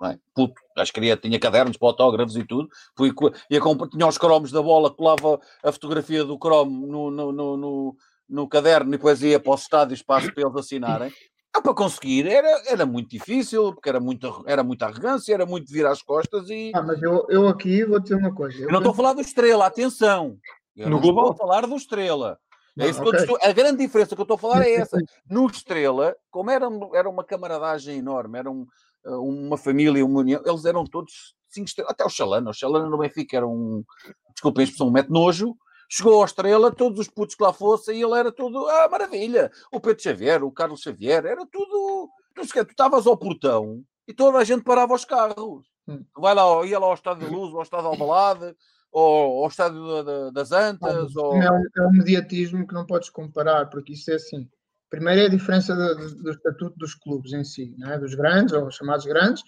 [0.00, 0.18] não é?
[0.34, 3.12] puto, acho que tinha cadernos para autógrafos e tudo, fui,
[3.50, 7.56] ia comprar, tinha os cromos da bola, colava a fotografia do cromo no, no, no,
[7.56, 7.96] no,
[8.28, 11.12] no caderno e depois ia para os estádios para, para eles assinarem.
[11.56, 15.72] Ah, para conseguir era, era muito difícil, porque era muita, era muita arrogância, era muito
[15.72, 18.62] vir às costas e Ah, mas eu, eu aqui vou dizer uma coisa.
[18.64, 20.38] eu não estou a falar do Estrela, atenção.
[20.76, 21.30] Eu No não global.
[21.30, 22.38] estou a falar do Estrela.
[22.78, 23.20] É Não, isso que eu ok.
[23.20, 24.98] estou- A grande diferença que eu estou a falar é essa.
[25.28, 28.66] No Estrela, como era, era uma camaradagem enorme, era um-
[29.16, 31.92] uma família, uma união, eles eram todos cinco estrelas.
[31.92, 32.50] Até o Chalana.
[32.50, 33.84] O Chalana no Benfica era um.
[34.32, 35.56] Desculpem a expressão, um mete nojo.
[35.90, 38.66] Chegou ao Estrela, todos os putos que lá fossem, e ele era tudo.
[38.68, 39.50] Ah, maravilha!
[39.72, 42.10] O Pedro Xavier, o Carlos Xavier, era tudo.
[42.34, 45.66] Tu estavas ao portão e toda a gente parava os carros.
[45.88, 46.04] Hum.
[46.16, 48.54] Vai lá, ia lá ao Estádio da Luz, ao Estádio de Albalade,
[48.92, 51.34] ou ao Estádio da- da- das Antas, ou...
[51.34, 54.46] É um, é um mediatismo que não podes comparar, porque isso é assim.
[54.90, 57.98] Primeiro é a diferença do, do- estatuto dos clubes em si, é?
[57.98, 59.42] dos grandes, ou chamados grandes,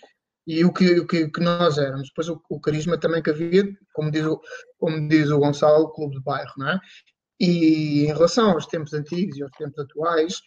[0.46, 2.08] e o que, o que, o que nós éramos.
[2.08, 4.40] Depois o, o carisma também que havia, como diz, o,
[4.78, 6.80] como diz o Gonçalo, clube de bairro, não é?
[7.38, 10.40] E em relação aos tempos antigos e aos tempos atuais,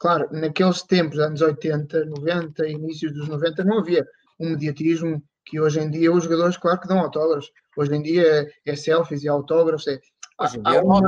[0.00, 4.02] Claro, naqueles tempos, anos 80, 90, inícios dos 90, não havia
[4.40, 7.50] um mediatismo que hoje em dia os jogadores, claro que dão autógrafos.
[7.76, 9.86] Hoje em dia é, é selfies e autógrafos.
[9.86, 10.00] É,
[10.38, 11.00] hoje em dia, uma,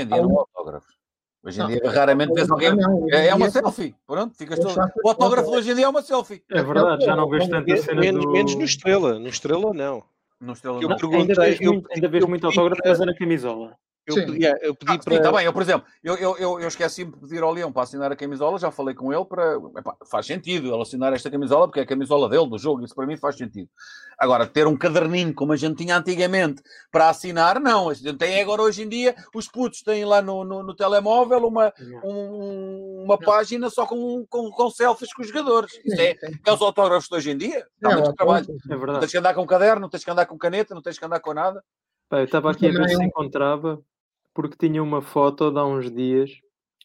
[0.00, 0.94] em dia não há autógrafos.
[1.42, 2.76] Hoje em dia não, raramente vês alguém.
[2.76, 3.94] Não, é, é, uma selfie.
[4.06, 4.78] Pronto, ficas todo...
[5.02, 6.42] O autógrafo hoje em dia é uma selfie.
[6.50, 8.30] É verdade, já não vejo tanto a cena menos, do...
[8.30, 9.18] menos no Estrela.
[9.18, 10.02] No Estrela, não.
[10.38, 11.12] No Estrela, eu não.
[11.12, 13.74] Ainda vejo muito, ainda vejo muito autógrafo, mas é na camisola.
[14.06, 15.14] Eu pedi, eu pedi ah, para.
[15.14, 15.44] Sim, tá bem.
[15.44, 18.16] Eu, por exemplo, eu, eu, eu, eu esqueci-me de pedir ao Leão para assinar a
[18.16, 19.56] camisola, já falei com ele para.
[19.76, 22.94] Epá, faz sentido ele assinar esta camisola, porque é a camisola dele, do jogo, isso
[22.94, 23.68] para mim faz sentido.
[24.18, 27.88] Agora, ter um caderninho como a gente tinha antigamente para assinar, não.
[27.88, 31.46] A gente tem agora hoje em dia, os putos têm lá no, no, no telemóvel
[31.46, 35.72] uma, um, uma página só com, com, com selfies com os jogadores.
[35.84, 37.66] Isso é, é os autógrafos de hoje em dia.
[37.80, 38.46] Dá muito trabalho.
[38.48, 38.92] É verdade.
[38.92, 40.98] Não tens que andar com um caderno, não tens que andar com caneta, não tens
[40.98, 41.62] que andar com nada.
[42.10, 43.80] Eu estava aqui a ver se encontrava
[44.34, 46.30] porque tinha uma foto de há uns dias.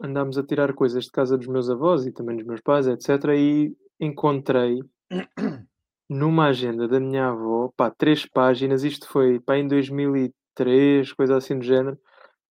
[0.02, 3.30] Andámos a tirar coisas de casa dos meus avós e também dos meus pais, etc.
[3.38, 4.80] E encontrei
[6.10, 8.84] numa agenda da minha avó, pá, três páginas.
[8.84, 11.98] Isto foi pá, em 2003, coisa assim do género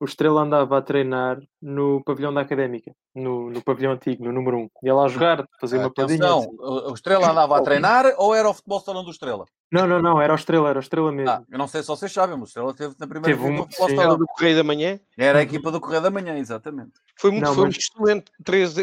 [0.05, 4.59] o Estrela andava a treinar no pavilhão da Académica, no, no pavilhão antigo, no número
[4.59, 4.69] 1.
[4.83, 6.19] Ia lá jogar, fazer uma padinha.
[6.19, 9.47] Não, o Estrela andava a treinar ou era o futebol salão do Estrela?
[9.73, 11.31] Não, não, não, era o Estrela, era o Estrela mesmo.
[11.31, 13.57] Ah, eu não sei se vocês sabem, mas o Estrela teve na primeira teve um,
[13.57, 14.19] futebol salão.
[14.19, 15.01] do Correio da Manhã?
[15.17, 16.93] Era a equipa do Correio da Manhã, exatamente.
[17.19, 17.79] Foi muito, não, foi mas...
[17.79, 18.31] excelente.
[18.45, 18.75] Três,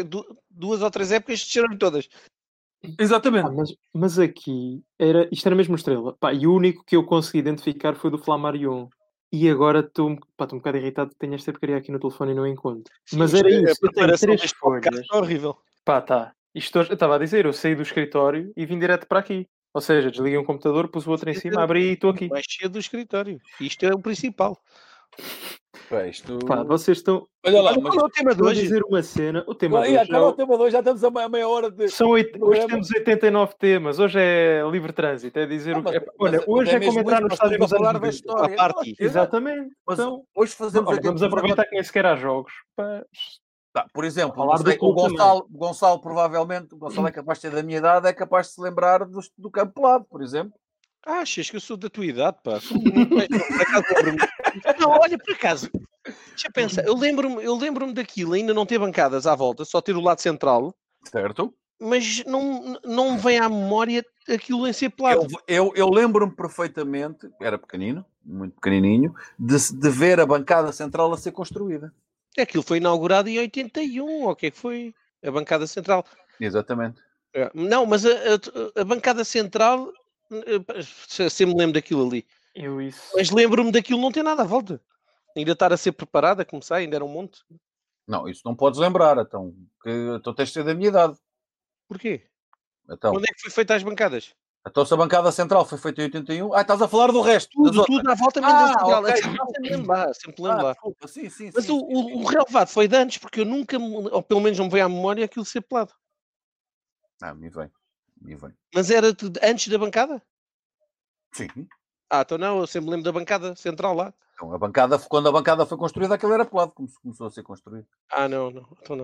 [0.50, 2.08] duas ou três épocas desceram todas.
[2.98, 3.46] Exatamente.
[3.46, 6.16] Ah, mas, mas aqui, era, isto era mesmo Estrela.
[6.18, 8.88] Pá, e o único que eu consegui identificar foi do Flamarion.
[9.32, 12.46] E agora estou um bocado irritado que tenho esta porcaria aqui no telefone e não
[12.46, 12.92] encontro.
[13.06, 14.84] Sim, Mas era é isso, eu tenho três folhas.
[15.10, 15.56] É horrível.
[15.84, 16.34] Pá, tá.
[16.54, 19.48] Isto eu estava a dizer, eu saí do escritório e vim direto para aqui.
[19.72, 22.28] Ou seja, desliguei um computador, pus o outro em cima, abri e estou aqui.
[22.28, 23.40] Mais cedo do escritório.
[23.58, 24.60] Isto é o principal.
[25.88, 26.38] Pá, isto...
[26.40, 27.26] Pá, vocês estão.
[27.44, 27.96] Olha lá, mas...
[27.96, 28.62] é o tema de hoje?
[28.62, 29.42] dizer uma cena.
[29.46, 30.12] O tema Pá, de hoje.
[30.12, 30.18] É...
[30.18, 30.72] o tema de hoje?
[30.72, 31.88] Já estamos a meia hora de.
[31.88, 32.44] São oito...
[32.44, 33.98] Hoje temos 89 temas.
[33.98, 35.38] Hoje é livre trânsito.
[35.38, 36.04] É dizer não, o que.
[36.18, 38.54] Olha, mas, hoje é, é como entrar no estádio nos falar da história.
[38.54, 38.94] A parte.
[38.98, 39.70] Exatamente.
[39.86, 40.90] Mas então, hoje fazemos.
[40.90, 42.52] Olha, vamos aproveitar que nem sequer há jogos.
[42.76, 43.04] Pá.
[43.72, 47.62] Tá, por exemplo, sei, o Gonçalo, Gonçalo, provavelmente, o Gonçalo é capaz de ter da
[47.62, 50.52] minha idade, é capaz de se lembrar do, do campo pelado, por exemplo.
[51.06, 52.60] Ah, achas que eu sou da tua idade, pá?
[54.80, 55.70] não, olha, por acaso,
[56.04, 59.80] deixa eu pensar, eu lembro-me eu lembro daquilo, ainda não ter bancadas à volta, só
[59.80, 60.74] ter o lado central.
[61.04, 61.54] Certo.
[61.80, 65.26] Mas não, não vem à memória aquilo em ser pelado.
[65.48, 71.12] Eu, eu, eu lembro-me perfeitamente, era pequenino, muito pequenininho, de, de ver a bancada central
[71.12, 71.92] a ser construída.
[72.38, 74.94] Aquilo foi inaugurado em 81, ou o que é que foi?
[75.24, 76.04] A bancada central.
[76.40, 77.00] Exatamente.
[77.34, 79.92] É, não, mas a, a, a bancada central
[81.08, 82.24] se, se me lembro daquilo ali.
[82.54, 83.12] Eu isso.
[83.14, 84.80] Mas lembro-me daquilo não ter nada à volta.
[85.36, 87.42] Ainda estar a ser preparada, comecei, ainda era um monte.
[88.06, 91.16] Não, isso não podes lembrar, então, que tu tens de ser da minha idade.
[91.88, 92.28] Porquê?
[92.90, 94.34] Então, Quando é que foi feita as bancadas?
[94.66, 97.50] Então, se a bancada central foi feita em 81, ah, estás a falar do resto.
[97.50, 99.02] Tudo, tudo à volta menos ah, central.
[99.02, 99.16] Okay.
[99.16, 100.76] Sempre lembrar, sempre lembrar.
[100.76, 102.12] Ah, sim, sim, Mas sim, o, sim.
[102.14, 104.88] o, relevado foi de antes, porque eu nunca, ou pelo menos não me veio à
[104.88, 105.92] memória aquilo ser pelado.
[107.20, 107.70] Ah, me vem,
[108.20, 108.52] me vem.
[108.72, 109.08] Mas era
[109.42, 110.22] antes da bancada?
[111.32, 111.48] Sim.
[112.14, 114.12] Ah, então não, eu sempre lembro da bancada central lá.
[114.34, 117.42] Então, a bancada, quando a bancada foi construída, aquilo era pelado, como começou a ser
[117.42, 117.86] construído.
[118.10, 118.94] Ah, não, não, então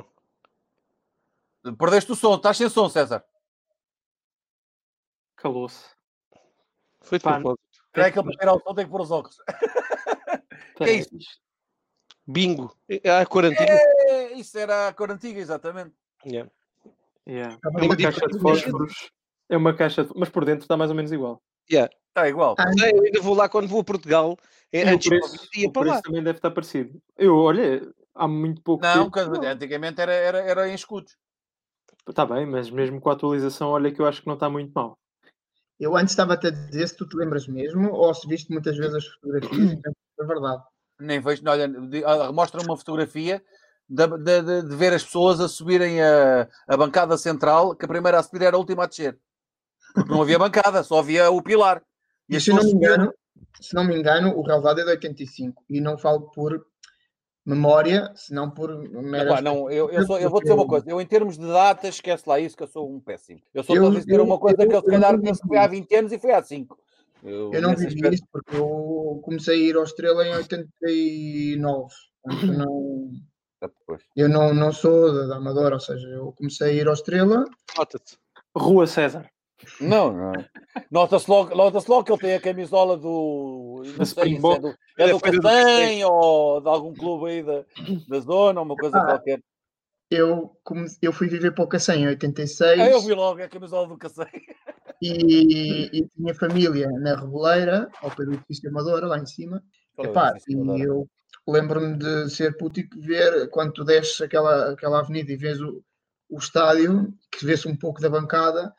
[1.64, 1.74] não.
[1.74, 3.24] Perdeste o som, estás sem som, César.
[5.36, 5.86] Calou-se.
[7.00, 7.58] Foi tudo.
[7.94, 9.38] É aquele primeiro ao som, tem que pôr os óculos.
[10.76, 11.10] que é isso?
[12.26, 12.76] Bingo.
[12.90, 13.72] É a cor antiga.
[13.72, 15.94] É, isso era a cor antiga, exatamente.
[16.26, 16.50] Yeah.
[17.26, 17.58] Yeah.
[17.64, 19.10] É uma caixa de fósforos.
[19.48, 20.12] É uma caixa, de...
[20.14, 21.42] mas por dentro está mais ou menos igual.
[21.70, 21.90] Yeah.
[22.18, 22.54] Está igual.
[22.58, 24.36] Ah, eu ainda vou lá quando vou a Portugal.
[24.72, 27.00] É, antes o preço, o preço também deve estar parecido.
[27.16, 29.40] Eu, olha, há muito pouco não, tempo.
[29.40, 31.16] Não, antigamente era, era, era em escudos.
[32.08, 34.72] Está bem, mas mesmo com a atualização, olha que eu acho que não está muito
[34.72, 34.98] mal.
[35.78, 38.94] Eu antes estava-te a dizer se tu te lembras mesmo ou se viste muitas vezes
[38.94, 39.78] as fotografias,
[40.20, 40.62] é verdade.
[40.98, 41.68] Nem vejo, olha,
[42.32, 43.40] mostra uma fotografia
[43.88, 47.88] de, de, de, de, ver as pessoas a subirem a, a bancada central, que a
[47.88, 49.18] primeira a subir era a última a descer.
[49.94, 51.82] Porque não havia bancada, só havia o pilar.
[52.28, 53.14] E, e se, não me engano,
[53.60, 55.64] se não me engano, o relevado é de 85.
[55.68, 56.64] E não falo por
[57.48, 59.40] memória, senão por mera.
[59.40, 60.88] Não, eu, eu, sou, eu vou dizer uma coisa.
[60.88, 63.40] Eu, em termos de datas, esquece lá isso, que eu sou um péssimo.
[63.54, 65.58] Eu só estou a dizer uma coisa eu, que eu, se calhar, penso que foi
[65.58, 66.78] há 20 anos e foi há 5.
[67.22, 68.14] Eu, eu não vivi aspecto...
[68.14, 71.94] isso porque eu comecei a ir ao Estrela em 89.
[72.22, 73.10] Portanto, não.
[74.14, 77.44] Eu não, não sou da, da Amadora, ou seja, eu comecei a ir ao Estrela.
[78.54, 79.28] Rua César.
[79.80, 80.44] Não, não.
[80.90, 83.82] Nota-se logo, nota logo que ele tem a camisola do.
[83.96, 87.64] Não sei, é do, é do Cacém ou de algum clube aí da,
[88.08, 89.42] da zona, uma coisa ah, qualquer.
[90.10, 93.48] eu, come- eu fui viver para o Cacém em 86 Ah, eu vi logo a
[93.48, 94.26] camisola do Cacém.
[95.02, 99.62] e, e tinha família na Reboleira, ao pé do edifício Amadora, lá em cima.
[99.98, 101.08] É Epá, edifício e eu
[101.46, 105.82] lembro-me de ser puto e ver quando tu desces aquela, aquela avenida e vês o,
[106.30, 108.72] o estádio, que vês um pouco da bancada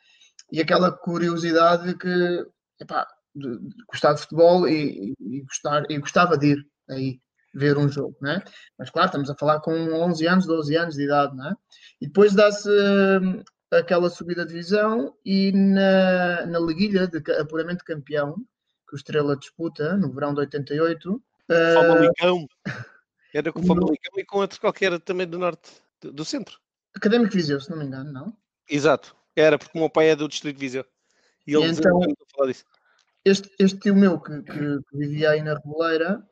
[0.51, 2.45] e aquela curiosidade que
[2.79, 7.19] epá, de, de gostar de futebol e, e, gostar, e gostava de ir aí
[7.53, 8.43] ver um jogo, né?
[8.77, 11.53] Mas claro, estamos a falar com 11 anos, 12 anos de idade, né?
[11.99, 18.35] E depois dá-se hum, aquela subida de divisão e na, na liguilha de apuramento campeão
[18.88, 22.47] que o Estrela disputa no verão de 88, eh, Famalicão.
[23.33, 25.69] Era com o Famalicão e com outro qualquer também do norte,
[26.01, 26.57] do, do centro.
[26.95, 28.38] Académico Viseu, se não me engano, não?
[28.67, 29.15] Exato.
[29.41, 30.86] Era, porque o meu pai é do Distrito de Viseu.
[31.47, 32.02] E ele E então-.
[33.25, 36.23] Este, este tio meu que, que, que vivia aí na Reboleira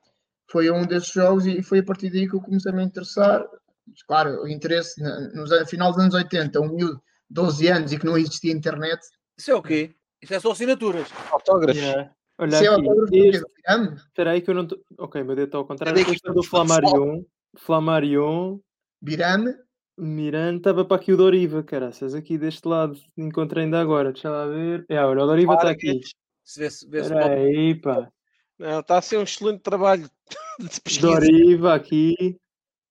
[0.50, 2.84] foi a um desses jogos e foi a partir daí que eu comecei a me
[2.84, 3.46] interessar.
[3.86, 7.68] Mas, claro, o interesse na- nos no final dos anos 80, um miúdo de 12
[7.68, 9.02] anos e que não existia internet.
[9.38, 9.94] Isso é o quê?
[10.22, 11.08] Isso é só assinaturas.
[11.32, 11.82] Autógrafos.
[11.82, 12.12] Yeah.
[12.40, 14.80] Olha é aqui, autógrafo do este, Do espera aí que eu não estou...
[14.98, 16.00] Ok, meu dedo está ao contrário.
[16.00, 16.82] Este é do a falar.
[16.82, 17.24] Flamarion.
[17.58, 18.60] Flamarion.
[19.02, 19.54] Birame?
[19.98, 24.46] Miranda estava para aqui o Doriva, caraças, aqui deste lado, encontrei ainda agora, deixa lá
[24.46, 24.86] ver.
[24.88, 26.02] É, olha, o Doriva está aqui.
[26.44, 28.08] Se vê se, vê se aí, pá.
[28.60, 30.08] Não, está a ser um excelente trabalho
[30.60, 31.08] de pesquisa.
[31.08, 32.40] Doriva aqui,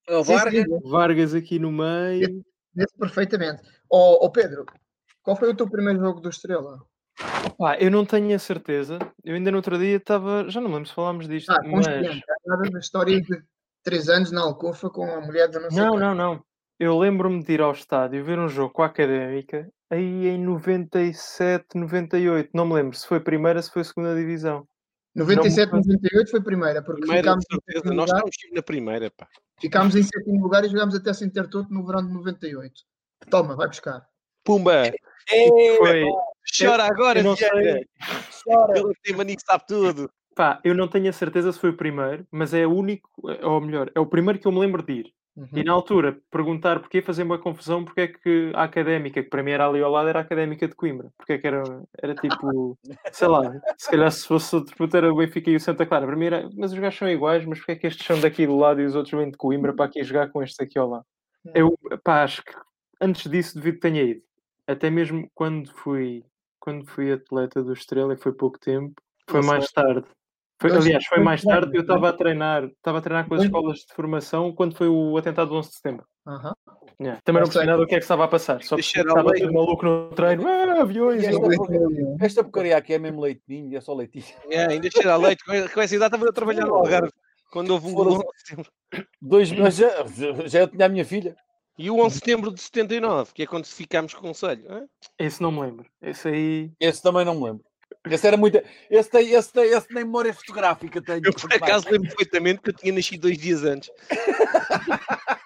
[0.08, 0.64] É Vargas.
[0.84, 2.44] Vargas aqui no meio.
[2.74, 3.62] vê-se perfeitamente.
[3.88, 4.66] Ó ó, Pedro,
[5.22, 6.80] qual foi o teu primeiro jogo do Estrela?
[7.56, 10.74] Pá, eu não tenho a certeza, eu ainda no outro dia estava, já não me
[10.74, 11.86] lembro se falámos disto, Ah, mas...
[12.44, 13.42] Nada da história de
[13.82, 16.44] 3 anos na Alcofa com a mulher da não sei Não, não, não.
[16.78, 21.74] Eu lembro-me de ir ao estádio ver um jogo com a Académica, aí em 97,
[21.74, 24.66] 98, não me lembro se foi primeira, se foi segunda divisão.
[25.14, 27.94] 97, Não me- 98 foi a primeira, porque Primeira, ficámos certeza.
[27.94, 29.26] Nós lugar, estamos na primeira, pá.
[29.58, 32.82] ficámos em sétimo lugar e jogámos até sem ter todo no verão de 98.
[33.30, 34.06] Toma, vai buscar.
[34.44, 34.92] Pumba!
[35.78, 36.04] Foi,
[36.56, 37.48] Chora agora, eu não sei,
[38.44, 38.78] Chora.
[38.78, 40.10] Ele tem mania que sabe tudo.
[40.36, 43.08] pá, eu não tenho a certeza se foi o primeiro, mas é o único,
[43.42, 45.14] ou melhor, é o primeiro que eu me lembro de ir.
[45.37, 45.49] Uhum.
[45.53, 49.42] E na altura, perguntar porquê fazer uma confusão, porque é que a académica, que para
[49.42, 51.11] mim era ali ao lado, era a académica de Coimbra.
[51.18, 51.62] Porque é que era,
[52.03, 52.79] era tipo,
[53.12, 53.42] sei lá,
[53.77, 56.07] se calhar se fosse outro puto era o Benfica e o Santa Clara.
[56.07, 58.46] Para mim era, mas os gajos são iguais, mas porque é que estes são daqui
[58.46, 60.88] do lado e os outros vêm de Coimbra para aqui jogar com estes aqui ao
[60.88, 61.05] lado?
[61.55, 62.53] Eu, pá, acho que
[63.01, 64.22] antes disso devido que tenha ido.
[64.66, 66.25] Até mesmo quando fui,
[66.59, 68.94] quando fui atleta do Estrela, e foi pouco tempo,
[69.29, 70.07] foi mais tarde.
[70.60, 71.82] Foi- aliás, foi mais tarde anos, eu é?
[71.82, 75.50] estava a treinar, estava a treinar com as escolas de formação quando foi o atentado
[75.50, 76.06] do 11 de setembro.
[76.26, 76.54] Aham.
[76.98, 77.20] Yeah.
[77.24, 78.62] Também não percebi nada do que é que estava a passar.
[78.62, 80.46] Só que estava tudo maluco no treino.
[80.48, 81.22] Ah, aviões!
[81.22, 84.24] Esta, porcaria- esta porcaria aqui é mesmo leitinho, é só leitinho.
[84.50, 85.44] É, ainda cheira a leite.
[85.44, 87.12] Com essa idade estava a trabalhar no Algarve.
[87.52, 88.16] Quando houve o Foda-se.
[88.16, 88.72] 11 de setembro.
[89.20, 89.88] Dois, mas já,
[90.46, 91.36] já eu tinha a minha filha.
[91.78, 94.64] E o 11 de setembro de 79, que é quando ficámos com o conselho.
[94.70, 94.86] hã?
[95.18, 95.84] Esse não me lembro.
[96.00, 96.72] Esse aí.
[96.80, 97.64] Esse também não me lembro.
[98.10, 98.60] Esse era muito.
[98.90, 101.22] Esse, tem, esse, tem, esse nem memória fotográfica tenho.
[101.24, 103.90] Eu por acaso lembro perfeitamente que eu tinha nascido dois dias antes.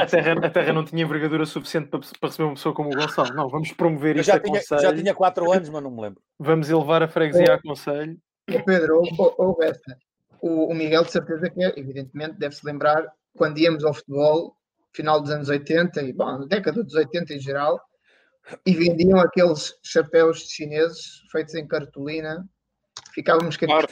[0.00, 2.96] A terra, a terra não tinha envergadura suficiente para, para receber uma pessoa como o
[2.96, 3.34] Gonçalo.
[3.34, 4.80] Não, vamos promover Eu isto já a tinha, conselho.
[4.80, 6.22] já tinha 4 anos, mas não me lembro.
[6.38, 8.16] Vamos elevar a freguesia a conselho.
[8.50, 9.96] Ó Pedro, ou, ou, esta.
[10.40, 14.56] O, o Miguel, de certeza que, evidentemente, deve-se lembrar quando íamos ao futebol,
[14.92, 17.80] final dos anos 80, e, bom, década dos 80 em geral,
[18.66, 22.48] e vendiam aqueles chapéus chineses feitos em cartolina.
[23.14, 23.88] Ficávamos com Claro.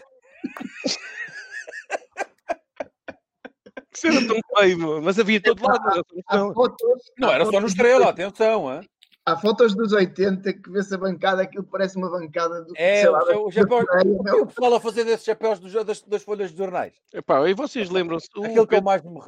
[3.95, 6.05] Isso era tão feio, mas havia todo lado.
[6.27, 6.55] Há não.
[6.55, 8.69] fotos, Não, há era só no estrela, atenção.
[8.69, 8.81] Hã?
[9.27, 13.11] Há fotos dos 80 que vê-se a bancada, aquilo parece uma bancada do É, sei
[13.11, 14.43] lá, o, o chapéu, o, meu.
[14.43, 16.95] o pessoal a fazer desses chapéus dos- das, das folhas de jornais.
[17.13, 18.29] Epá, e vocês lembram-se?
[18.37, 19.21] O Aquele que eu mais me.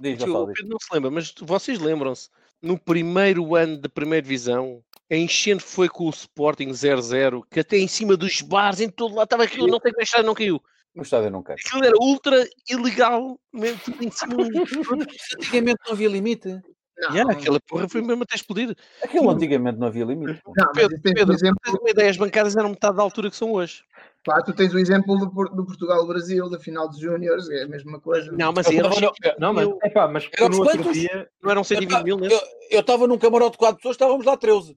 [0.00, 2.28] Diz, o não se lembra, mas vocês lembram-se?
[2.62, 7.78] No primeiro ano da primeira divisão, a enchente foi com o Sporting 0-0, que até
[7.78, 10.60] em cima dos bares, em todo lado, estava aquilo, não como é que não caiu.
[10.94, 11.56] No estádio não cai.
[11.56, 14.34] Aquilo era ultra ilegal, mesmo tudo em cima.
[14.34, 14.46] um.
[15.36, 16.58] Antigamente não havia limite.
[16.98, 18.74] Não, Yeah, aquela porra foi mesmo até explodir.
[19.02, 20.40] Aquilo antigamente não havia limite.
[20.56, 23.36] não, Pedro, Pedro, o exemplo, tens uma ideia, as bancadas eram metade da altura que
[23.36, 23.84] são hoje.
[24.24, 28.00] claro, tu tens o exemplo do, do Portugal-Brasil, da final de Júniores, é a mesma
[28.00, 28.32] coisa.
[28.32, 31.28] Não, mas Eu no- 120 Não, mas, mil, epá, mas Eram no outro dia.
[31.42, 32.44] não eram 120 mil Eu nesse?
[32.70, 34.76] eu estava num camarote de 4 pessoas, estávamos lá 13.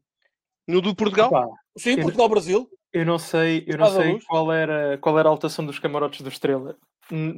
[0.67, 1.27] No do Portugal?
[1.29, 2.69] epá, Sim, Eu- Portugal-Brasil.
[2.91, 6.27] eu não sei, eu não sei qual era, qual era a lotação dos camarotes do
[6.29, 6.75] Estrela.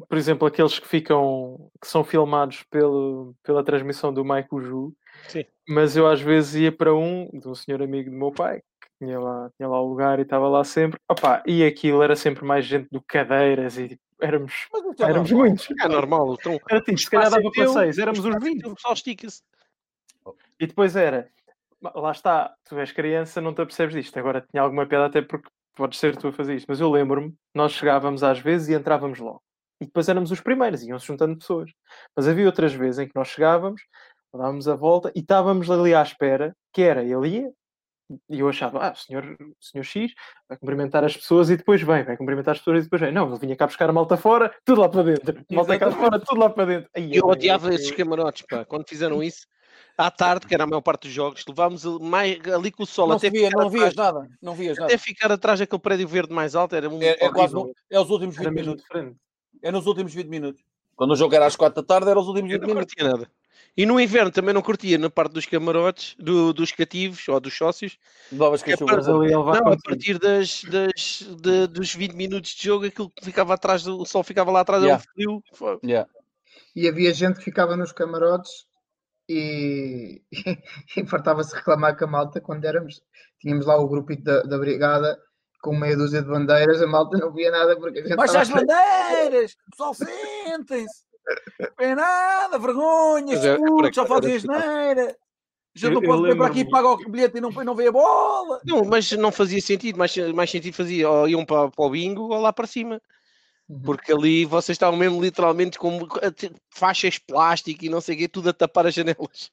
[0.08, 4.94] Por exemplo, aqueles que ficam, que são filmados pelo, pela transmissão do Mike Uju.
[5.30, 5.46] Sim.
[5.68, 8.90] Mas eu às vezes ia para um de um senhor amigo do meu pai, que
[9.00, 11.00] tinha lá, tinha lá o lugar e estava lá sempre.
[11.10, 15.10] Opa, e aquilo era sempre mais gente do que cadeiras e éramos, Mas isto é
[15.10, 15.50] éramos normal.
[15.50, 15.68] muitos.
[15.80, 16.36] É normal.
[16.40, 18.62] Então, Era tipo, se calhar é dava para 6, éramos uns espaço é 20.
[18.62, 19.42] teu, O pessoal estica-se.
[20.60, 21.30] E depois era,
[21.82, 24.18] lá está, tu és criança, não te apercebes disto.
[24.20, 26.68] Agora tinha alguma piada até porque podes ser tu a fazer isto.
[26.68, 29.42] Mas eu lembro-me, nós chegávamos às vezes e entrávamos logo.
[29.82, 31.72] E depois éramos os primeiros, iam-se juntando pessoas.
[32.16, 33.82] Mas havia outras vezes em que nós chegávamos,
[34.32, 37.52] dávamos a volta e estávamos ali à espera, que era, ele ia,
[38.30, 40.14] e eu achava, ah, o senhor, o senhor X
[40.48, 43.12] vai cumprimentar as pessoas e depois vem, vai cumprimentar as pessoas e depois vem.
[43.12, 45.46] Não, ele vinha cá buscar a malta fora, tudo lá para dentro.
[45.52, 46.90] Malta cá fora, tudo lá para dentro.
[46.96, 48.66] Ai, Eu odiava esses camarotes, pá.
[48.66, 49.48] Quando fizeram isso,
[49.98, 53.08] à tarde, que era a maior parte dos jogos, levámos mais, ali com o sol
[53.08, 54.30] Não até, via, ficar não vias atrás, nada.
[54.42, 54.98] Não vias até nada.
[54.98, 56.76] ficar atrás daquele prédio verde mais alto.
[56.76, 57.56] Era um É, é quase
[57.90, 58.84] é os últimos 20 Era mesmo minutos.
[58.84, 59.18] diferente.
[59.62, 60.62] É nos últimos 20 minutos.
[60.96, 62.94] Quando o jogo era às 4 da tarde, era os últimos Eu 20 não minutos.
[62.94, 63.32] curtia nada.
[63.78, 67.56] E no inverno também não curtia na parte dos camarotes, do- dos cativos ou dos
[67.58, 67.98] sócios.
[68.32, 72.64] Levavas que a É vai Não, a partir das, das, de- dos 20 minutos de
[72.66, 75.04] jogo, aquilo que ficava atrás, do, o sol ficava lá atrás, Yeah.
[75.18, 75.80] era um frio.
[75.84, 76.10] Yeah.
[76.76, 78.52] E havia gente que ficava nos camarotes
[79.30, 80.22] e,
[80.98, 83.02] e fartava-se reclamar com a malta quando éramos.
[83.40, 85.18] Tínhamos lá o grupito da, da brigada
[85.62, 88.48] com meia dúzia de bandeiras, a malta não via nada porque a gente Baixa as
[88.50, 89.56] estava- bandeiras!
[89.70, 91.04] Pessoal, sentem-se!
[91.80, 94.50] Não é nada, vergonha, é- é por escuros, só fazem era assim.
[94.52, 95.18] asneira.
[95.74, 97.88] Já Eu- não pode vir para aqui, lembro-me- paga o bilhete e não, não vê
[97.88, 98.60] a bola.
[98.66, 99.98] Não, mas não fazia sentido.
[99.98, 103.00] Mais, mais sentido fazia ou iam para, para o bingo ou lá para cima.
[103.70, 103.82] Uhum.
[103.84, 106.00] Porque ali vocês estavam mesmo literalmente com
[106.70, 109.50] faixas de plástico e não sei o quê, tudo a tapar as janelas.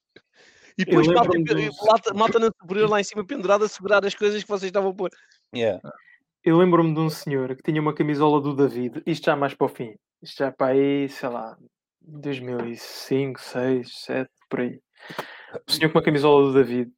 [0.76, 1.38] E depois malta,
[1.86, 4.90] malta, malta na superior lá em cima pendurada a segurar as coisas que vocês estavam
[4.90, 5.10] a pôr.
[5.54, 5.80] Yeah.
[6.44, 9.66] Eu lembro-me de um senhor que tinha uma camisola do David, isto já mais para
[9.66, 11.56] o fim, isto já para aí, sei lá,
[12.00, 14.80] 2005, 6, 7, por aí.
[15.66, 16.90] O senhor com uma camisola do David,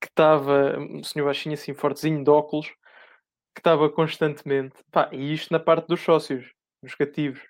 [0.00, 2.68] que estava, um senhor baixinho assim, fortezinho, de óculos,
[3.54, 7.40] que estava constantemente, pá, e isto na parte dos sócios, nos cativos.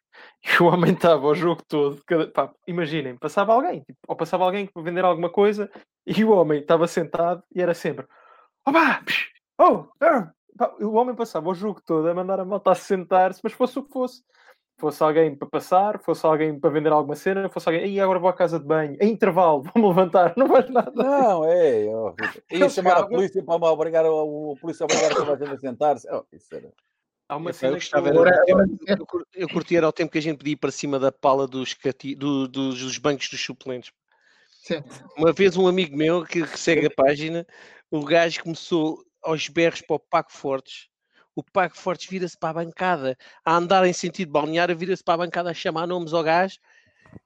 [0.45, 4.45] E o homem estava o jogo todo, cada, pá, imaginem, passava alguém, tipo, ou passava
[4.45, 5.71] alguém para vender alguma coisa,
[6.07, 8.07] e o homem estava sentado e era sempre,
[8.65, 12.75] opa, psh, oh, pá, o homem passava o jogo todo a mandar a malta a
[12.75, 14.23] sentar-se, mas fosse o que fosse.
[14.77, 18.29] Fosse alguém para passar, fosse alguém para vender alguma cena, fosse alguém, e agora vou
[18.29, 20.91] à casa de banho, em intervalo, vou-me levantar, não faz nada.
[20.95, 22.43] Não, é, é horrível.
[22.51, 25.59] Ia chamar a polícia para me obrigar a, a polícia a obrigar a toda a
[25.59, 26.09] sentar-se.
[26.11, 26.73] Oh, isso era.
[27.29, 28.67] Há uma cena eu que gostava eu- eu,
[28.99, 31.13] eu, cur- eu curti era o tempo que a gente podia ir para cima da
[31.13, 33.93] pala dos, cati- do- dos, dos bancos dos suplentes.
[34.51, 34.83] Sim.
[35.17, 37.47] Uma vez um amigo meu que, que segue a página,
[37.91, 40.89] o gajo começou aos berros para o Paco Fortes.
[41.35, 45.27] O Paco Fortes vira-se para a bancada, a andar em sentido balneário, vira-se para a
[45.27, 46.59] bancada a chamar nomes ao gajo,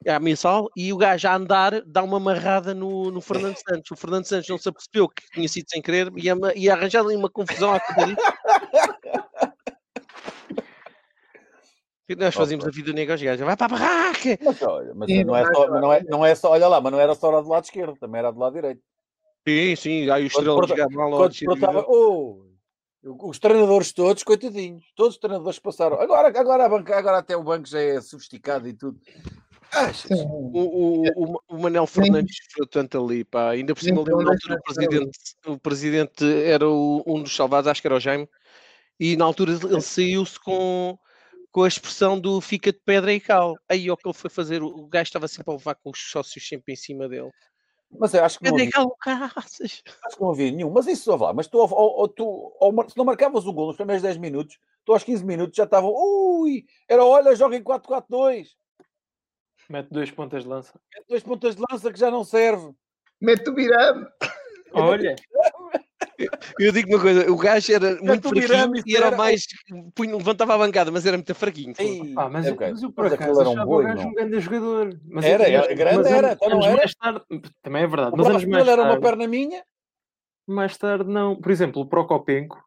[0.07, 3.91] à mensal, e o gajo a andar dá uma amarrada no, no Fernando Santos.
[3.91, 7.17] O Fernando Santos não se apercebeu que tinha sido sem querer e, e arranjar ali
[7.17, 7.81] uma confusão à
[12.17, 13.45] Nós fazíamos a vida negra aos gajos.
[13.45, 14.39] Vai para a barraca!
[14.43, 16.91] Mas olha, mas Sim, não, é só, não, é, não é só, olha lá, mas
[16.91, 18.81] não era só do lado esquerdo, também era do lado direito.
[19.49, 25.21] Sim, sim, aí o Quando estrela ao Quando oh, os treinadores todos, coitadinhos, todos os
[25.21, 25.99] treinadores passaram.
[25.99, 29.01] Agora, agora, a banca, agora até o banco já é sofisticado e tudo.
[29.73, 30.21] Achas?
[30.21, 33.51] O, o, o, o Manel Fernandes sofreu tanto ali, pá.
[33.51, 37.69] Ainda por cima, lembro, na altura, o presidente, o presidente era o- um dos salvados,
[37.69, 38.29] acho que era o Jaime,
[39.01, 40.99] e na altura ele saiu-se com,
[41.51, 43.57] com a expressão do fica de pedra e cal.
[43.69, 46.47] Aí o que ele foi fazer, o gajo estava sempre a levar com os sócios
[46.47, 47.31] sempre em cima dele.
[47.91, 49.83] Mas eu acho que havia, cal, caraças!
[50.05, 50.71] acho que não havia nenhum.
[50.71, 52.25] Mas isso, lá, mas tu, ou, ou tu
[52.61, 55.65] ou se não marcavas o gol nos primeiros 10 minutos, tu aos 15 minutos já
[55.65, 58.49] estavam, ui, era olha, joga em 4-4-2,
[59.69, 60.81] Mete dois pontas de lança.
[61.09, 62.75] dois pontas de lança que já não serve.
[63.21, 64.07] Mete o virame.
[64.73, 65.15] Olha,
[66.59, 69.47] Eu digo uma coisa, o gajo era muito fraquinho e era era- mais.
[69.95, 71.73] punha- levantava a bancada, mas era muito fraquinho.
[71.79, 72.71] Ei, pá, mas, é, ok.
[72.71, 74.11] mas eu por Mas acaso era um achava boi, o gajo não.
[74.11, 75.01] um grande jogador.
[75.07, 76.83] Mas Era, mas- era grande, mas era, anos- era?
[77.01, 77.25] tarde,
[77.63, 79.63] também é verdade, O mas anos mais ele era uma tarde, perna minha.
[80.47, 81.37] mais tarde não.
[81.37, 82.63] Por exemplo, o Procopenco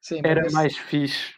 [0.00, 1.34] Sim, mas era esse- mais fixe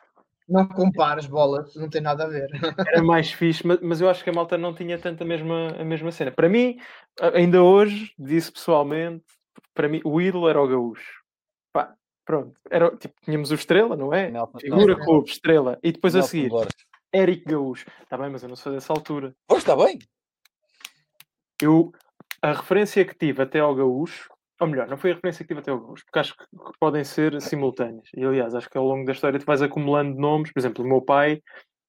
[0.49, 2.49] Não compares bolas, não tem nada a ver.
[2.87, 5.69] era mais fixe, mas, mas eu acho que a malta não tinha tanto a mesma,
[5.79, 6.31] a mesma cena.
[6.31, 6.79] Para mim,
[7.35, 9.25] ainda hoje, disse pessoalmente,
[9.75, 11.23] para mim, o ídolo era o Gaúcho.
[11.73, 12.55] Pá, pronto.
[12.71, 14.31] Era, tipo, tínhamos o Estrela, não é?
[14.31, 15.79] Nelson- Figura Nelson- Clube, Estrela.
[15.83, 16.75] E depois a Nelson seguir, Borges.
[17.15, 17.87] Eric Gaúcho.
[18.03, 19.35] Está bem, mas eu não sou dessa altura.
[19.47, 19.99] Pois está bem.
[21.63, 21.93] Eu,
[22.43, 24.29] a referência que tive até ao Gaúcho,
[24.61, 26.79] ou melhor, não foi a referência que tive até ao Gaúcho, porque acho que, que
[26.81, 28.09] podem ser simultâneas.
[28.17, 30.53] E aliás, acho que ao longo da história tu vais acumulando nomes.
[30.53, 31.41] Por exemplo, o meu pai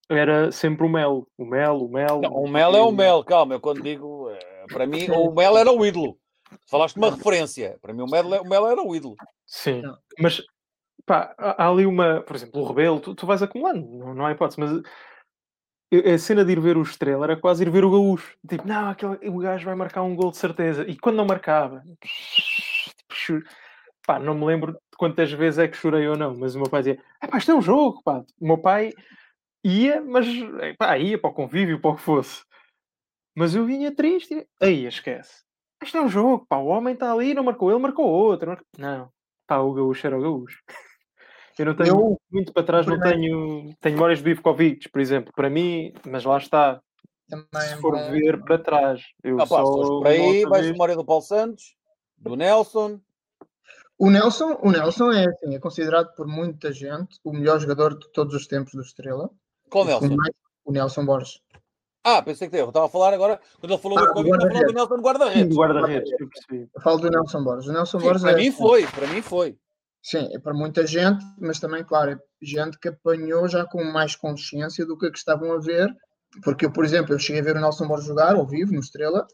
[0.10, 1.28] era sempre o Mel.
[1.38, 2.22] O Mel, o Mel.
[2.22, 5.58] Não, o Mel é o Mel, calma, eu quando digo, eh, para mim, o Mel
[5.58, 6.18] era o ídolo.
[6.70, 9.16] Falaste de uma referência, para mim o Mel, o Mel era o ídolo.
[9.46, 9.98] Sim, Não.
[10.20, 10.42] mas
[11.06, 14.32] pá, há ali uma, por exemplo, o Rebelo, tu, tu vais acumulando, não, não há
[14.32, 14.82] hipótese, mas
[15.94, 18.36] a cena de ir ver o Estrela era quase ir ver o Gaúcho.
[18.48, 20.84] Tipo, não, aquele, o gajo vai marcar um gol de certeza.
[20.88, 23.44] E quando não marcava, tipo,
[24.06, 26.70] pá, não me lembro de quantas vezes é que chorei ou não, mas o meu
[26.70, 28.24] pai dizia, pá, isto é um jogo, pá.
[28.40, 28.92] O meu pai
[29.64, 30.26] ia, mas
[30.78, 32.44] pá, ia para o convívio, para o que fosse.
[33.36, 34.48] Mas eu vinha triste.
[34.62, 35.45] Aí, esquece.
[35.86, 36.58] Isto é um jogo, pá.
[36.58, 38.58] O homem está ali, não marcou ele, marcou outro.
[38.78, 39.10] Não,
[39.48, 40.60] pá, o Gaúcho era o Gaúcho.
[41.58, 43.74] Eu não tenho eu, muito para trás, não tenho.
[43.80, 46.82] Tenho memórias do Ivkovic, por exemplo, para mim, mas lá está.
[47.30, 49.64] Também se for ver para trás, eu ah, pá, só.
[49.64, 51.78] Por aí, vais memória do Paulo Santos,
[52.18, 53.00] do Nelson.
[53.98, 58.12] O Nelson, o Nelson é, assim, é considerado por muita gente o melhor jogador de
[58.12, 59.30] todos os tempos do Estrela.
[59.70, 60.18] Qual Nelson?
[60.66, 61.40] O Nelson Borges.
[62.08, 64.48] Ah, pensei que eu estava a falar agora, quando ele falou ah, do Covid, estava
[64.48, 65.58] a falar do Nelson guarda-redes.
[65.58, 66.70] Guarda-redes, eu percebi.
[66.84, 67.68] Falo do Nelson Borges.
[67.68, 69.58] O Nelson Sim, Borges para é, mim foi, para mim foi.
[70.04, 74.16] Sim, é para muita gente, mas também, claro, é gente que apanhou já com mais
[74.16, 75.92] consciência do que, é que estavam a ver.
[76.44, 78.82] Porque eu, por exemplo, eu cheguei a ver o Nelson Borges jogar ao vivo, no
[78.82, 79.26] Estrela,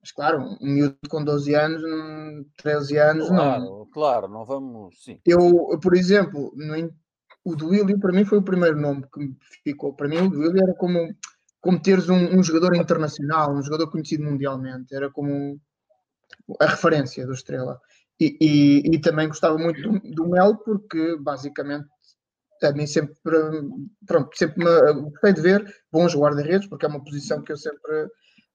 [0.00, 1.82] mas claro, um miúdo com 12 anos,
[2.56, 3.86] 13 anos, claro, não.
[3.92, 4.94] Claro, não vamos.
[5.02, 5.20] Sim.
[5.26, 6.90] Eu, por exemplo, no,
[7.44, 9.92] o Duílio para mim foi o primeiro nome que me ficou.
[9.92, 10.98] Para mim, o Duílio era como,
[11.64, 14.94] como teres um, um, jogador internacional, um jogador conhecido mundialmente.
[14.94, 15.58] Era como
[16.60, 17.80] a referência do Estrela.
[18.20, 21.88] E, e, e também gostava muito do, do, Mel, porque basicamente
[22.62, 23.14] a mim sempre,
[24.06, 28.08] pronto, sempre me gostei de ver bons guarda-redes, porque é uma posição que eu sempre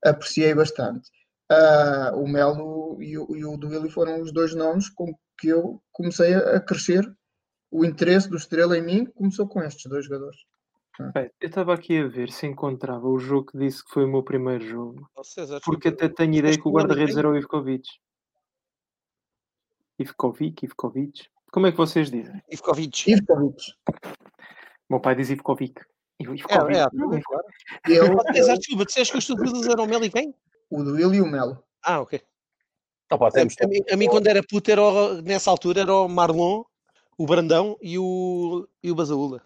[0.05, 1.09] apreciei bastante.
[1.51, 5.81] Uh, o Melo e o, e o Duílio foram os dois nomes com que eu
[5.91, 7.11] comecei a crescer.
[7.71, 10.37] O interesse do Estrela em mim começou com estes dois jogadores.
[11.13, 14.07] Bem, eu estava aqui a ver se encontrava o jogo que disse que foi o
[14.07, 15.09] meu primeiro jogo.
[15.23, 17.87] César, porque até tenho ideia que o guarda-redes era o Ivkovic.
[19.97, 21.29] Ivkovic, Ivkovic.
[21.53, 22.41] Como é que vocês dizem?
[22.51, 23.11] Ivkovic.
[23.11, 23.73] Ivkovic.
[24.89, 25.81] Meu pai diz Ivkovic.
[26.19, 26.77] Ivkovic.
[26.77, 27.45] É, é, não, é claro.
[27.87, 30.35] Eu, César, desculpa, disseste que os teus eram o Melo e quem?
[30.69, 31.63] O do Will e o Melo.
[31.81, 32.21] Ah, ok.
[33.11, 35.93] Opa, temos a, a, mim, a mim, quando era puto, era o, nessa altura, era
[35.93, 36.63] o Marlon,
[37.17, 39.41] o Brandão e o, e o Basaúla.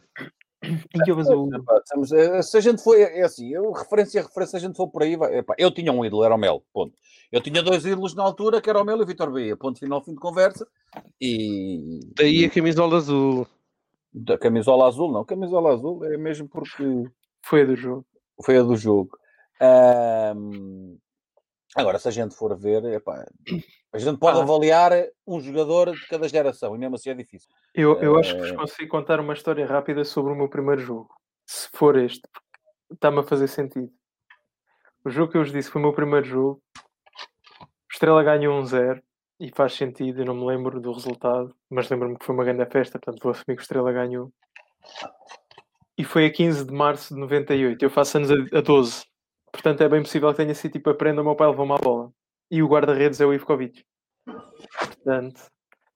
[0.63, 2.15] E.
[2.15, 4.87] Eh, se a gente for, é assim, eu, referência a referência, se a gente for
[4.87, 6.95] por aí, vai, epá, eu tinha um ídolo, era o Melo, ponto.
[7.31, 9.79] Eu tinha dois ídolos na altura, que era o Melo e o Vitor Bahia, ponto
[9.79, 10.67] final, fim de conversa.
[11.19, 11.99] E...
[12.15, 13.47] Daí a camisola azul.
[14.13, 16.83] Da camisola azul, não, camisola azul é mesmo porque...
[17.43, 18.05] Foi a do jogo.
[18.43, 19.17] Foi a do jogo.
[20.35, 20.97] Um,
[21.75, 23.25] Agora, se a gente for ver, epá,
[23.93, 24.41] a gente pode ah.
[24.41, 24.91] avaliar
[25.25, 27.47] um jogador de cada geração e mesmo assim é difícil.
[27.75, 30.81] Eu, eu acho que vos eh, consigo contar uma história rápida sobre o meu primeiro
[30.81, 31.13] jogo.
[31.45, 32.27] Se for este,
[32.91, 33.91] está-me a fazer sentido.
[35.05, 36.59] O jogo que eu vos disse foi o meu primeiro jogo.
[37.91, 38.99] Estrela ganhou um zero
[39.39, 42.65] e faz sentido, eu não me lembro do resultado, mas lembro-me que foi uma grande
[42.65, 44.33] festa, portanto vou assumir que Estrela ganhou.
[45.95, 47.83] E foi a 15 de março de 98.
[47.83, 49.05] Eu faço anos a 12.
[49.51, 51.77] Portanto, é bem possível que tenha sido tipo a prenda, o meu pai levou uma
[51.77, 52.11] bola.
[52.51, 53.83] E o guarda-redes é o Ivkovic.
[54.25, 55.41] Portanto,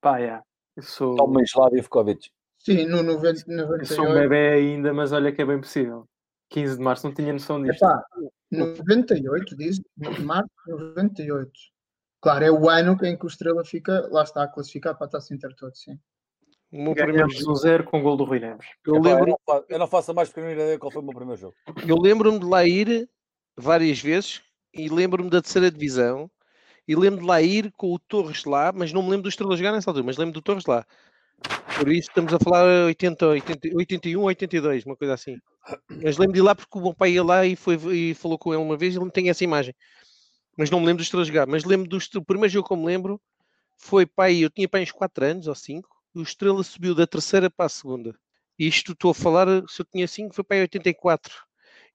[0.02, 0.42] pá, é.
[0.76, 1.16] Eu sou.
[1.16, 2.30] Toma gelado Ivkovic.
[2.60, 3.82] Sim, no 90, 98.
[3.82, 6.08] Eu sou um bebê ainda, mas olha que é bem possível.
[6.50, 7.84] 15 de março, não tinha noção disto.
[7.84, 8.04] Epá,
[8.52, 11.52] 98, diz, de março de 98.
[12.22, 15.10] Claro, é o ano em que o Estrela fica, lá está, a classificar para a
[15.10, 15.98] Taça Intertoto, sim.
[16.72, 18.68] O meu primeiro jogo zero com o gol do Rui Neves.
[18.86, 19.30] Eu, lembro...
[19.30, 21.56] eu, não, eu não faço mais pequena ideia qual foi o meu primeiro jogo.
[21.88, 23.10] Eu lembro-me de lá ir
[23.56, 24.42] várias vezes
[24.74, 26.30] e lembro-me da terceira divisão
[26.88, 29.58] e lembro de lá ir com o Torres lá, mas não me lembro do Estrela
[29.58, 30.86] jogar nessa altura, mas lembro do Torres lá.
[31.78, 35.38] Por isso estamos a falar 80, 80, 81, 82, uma coisa assim.
[36.02, 38.38] Mas lembro de ir lá porque o meu pai ia lá e, foi, e falou
[38.38, 39.76] com ele uma vez e ele tem essa imagem.
[40.58, 41.46] Mas não me lembro do Estrela jogar.
[41.46, 43.22] Mas lembro do o primeiro jogo que eu me lembro
[43.78, 47.06] foi pai, eu tinha pai uns 4 anos ou 5, e o Estrela subiu da
[47.06, 48.16] terceira para a segunda.
[48.58, 51.47] Isto estou a falar, se eu tinha 5, foi para 84.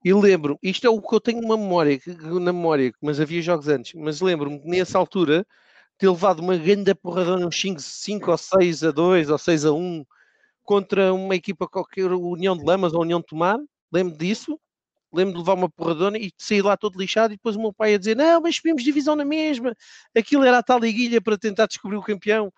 [0.05, 2.00] E lembro, isto é o que eu tenho uma memória,
[2.40, 5.46] na memória, mas havia jogos antes, mas lembro-me nessa altura
[5.96, 9.72] ter levado uma grande porradona, uns 5, 5 ou 6 a 2 ou 6 a
[9.72, 10.05] 1
[10.64, 13.59] contra uma equipa qualquer, União de Lamas ou União de Tomar,
[13.92, 14.59] lembro disso,
[15.12, 17.94] lembro de levar uma porradona e sair lá todo lixado e depois o meu pai
[17.94, 19.72] a dizer, não, mas subimos divisão na mesma,
[20.16, 22.53] aquilo era a tal liguilha para tentar descobrir o campeão,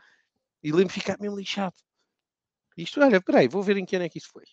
[0.62, 1.74] e lembro de ficar meio lixado.
[2.74, 4.44] Isto, olha, peraí, vou ver em que ano é que isso foi.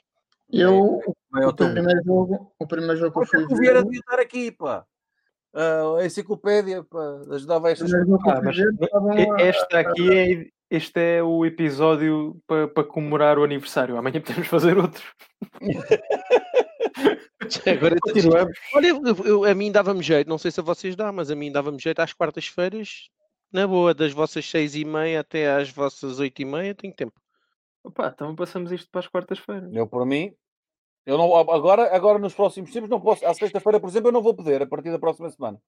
[0.52, 1.00] Eu,
[1.36, 3.54] é, o, primeiro jogo, o primeiro jogo que eu fui.
[3.54, 4.86] O Vieira devia estar aqui, pá.
[5.54, 8.58] Uh, a enciclopédia, pá, ajudava estas ah, mas
[9.40, 13.98] Esta aqui é, este é o episódio para, para comemorar o aniversário.
[13.98, 15.04] Amanhã podemos fazer outro.
[17.66, 18.58] Agora continuamos.
[18.74, 21.36] Olha, eu, eu, a mim dava-me jeito, não sei se a vocês dá, mas a
[21.36, 23.10] mim dava-me jeito às quartas-feiras,
[23.52, 27.20] na boa, das vossas seis e meia até às vossas oito e meia, tenho tempo.
[27.84, 29.70] Opa, então passamos isto para as quartas-feiras.
[29.74, 30.34] Eu, por mim,
[31.06, 33.26] eu não, agora, agora nos próximos tempos, não posso.
[33.26, 35.60] À sexta-feira, por exemplo, eu não vou poder a partir da próxima semana.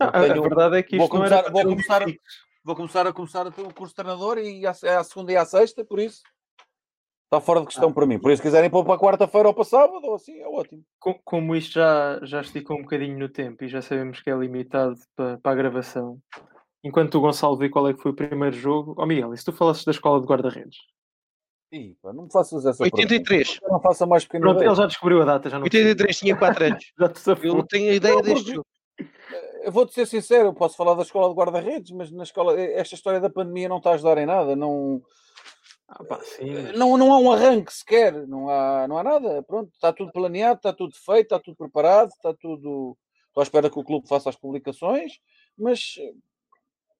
[0.00, 2.04] Não, a, tenho- a verdade é que vou isto não começar- vou começar.
[2.64, 5.44] Vou começar a começar o curso de treinador e à, é à segunda e à
[5.44, 6.22] sexta, por isso
[7.24, 8.18] está fora de questão para mim.
[8.20, 10.84] Por isso, se quiserem pôr para a quarta-feira ou para sábado, ou assim, é ótimo.
[11.00, 14.36] Co- Como isto já, já esticou um bocadinho no tempo e já sabemos que é
[14.36, 16.20] limitado para, para a gravação,
[16.84, 19.44] enquanto o Gonçalo vê qual é que foi o primeiro jogo, ó Miguel, e se
[19.44, 20.76] tu falasses da escola de guarda-redes?
[21.72, 23.02] Ih, pá, não me faças essa pergunta.
[23.02, 23.58] 83.
[23.62, 24.68] Eu Não faça mais Pronto, ideia.
[24.68, 25.88] ele já descobriu a data, já não precisa.
[25.88, 26.92] 83 tinha 4 anos.
[26.98, 27.46] Já te.
[27.46, 28.66] Eu não tenho a ideia Não, deste porque- jogo.
[29.64, 32.94] Eu vou-te ser sincero, eu posso falar da escola de guarda-redes, mas na escola, esta
[32.96, 34.54] história da pandemia não está a ajudar em nada.
[34.56, 35.00] Não,
[35.88, 39.42] Ah, pá, sim, mas- não, não há um arranque sequer, não há, não há nada.
[39.44, 42.96] Pronto, está tudo planeado, está tudo feito, está tudo preparado, está tudo.
[43.28, 45.12] Estou à espera que o clube faça as publicações,
[45.56, 45.94] mas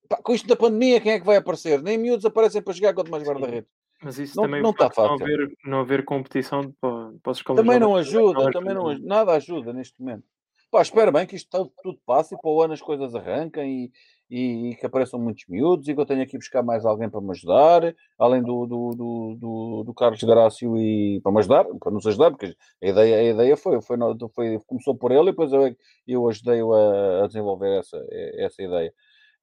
[0.09, 1.83] pá, com isto da pandemia, quem é que vai aparecer?
[1.83, 3.69] Nem miúdos aparecem para jogar quanto mais guarda-redes.
[4.03, 5.35] Mas isso Não- também não o facto tá de não fácil.
[5.35, 9.33] haver, não haver competição para, para os escolas Também não ajuda, é também não nada
[9.33, 10.25] ajuda neste momento.
[10.71, 13.91] Pá, espero bem que isto tudo, tudo passe e para o ano as coisas arranquem
[14.31, 17.11] e, e- e que apareçam muitos miúdos e que eu tenha aqui buscar mais alguém
[17.11, 21.67] para me ajudar, além do, do, do, do, do Carlos Grácio e para me ajudar,
[21.79, 23.99] para nos ajudar, porque a ideia, a ideia foi, foi,
[24.35, 25.77] foi- começou por ele e depois eu,
[26.09, 28.03] eu ajudei-o a, a desenvolver essa,
[28.39, 28.95] essa ideia.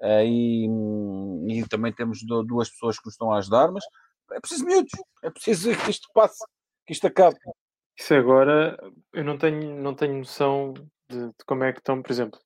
[0.02, 0.66] Ah, e,
[1.48, 3.84] e também temos du- duas pessoas que nos estão a ajudar, mas
[4.32, 4.92] é preciso miúdos,
[5.24, 6.44] é preciso que isto passe,
[6.86, 7.38] que isto acabe.
[7.98, 8.78] Isso agora,
[9.14, 10.74] eu não tenho, não tenho noção
[11.10, 12.40] de, de como é que estão, por exemplo,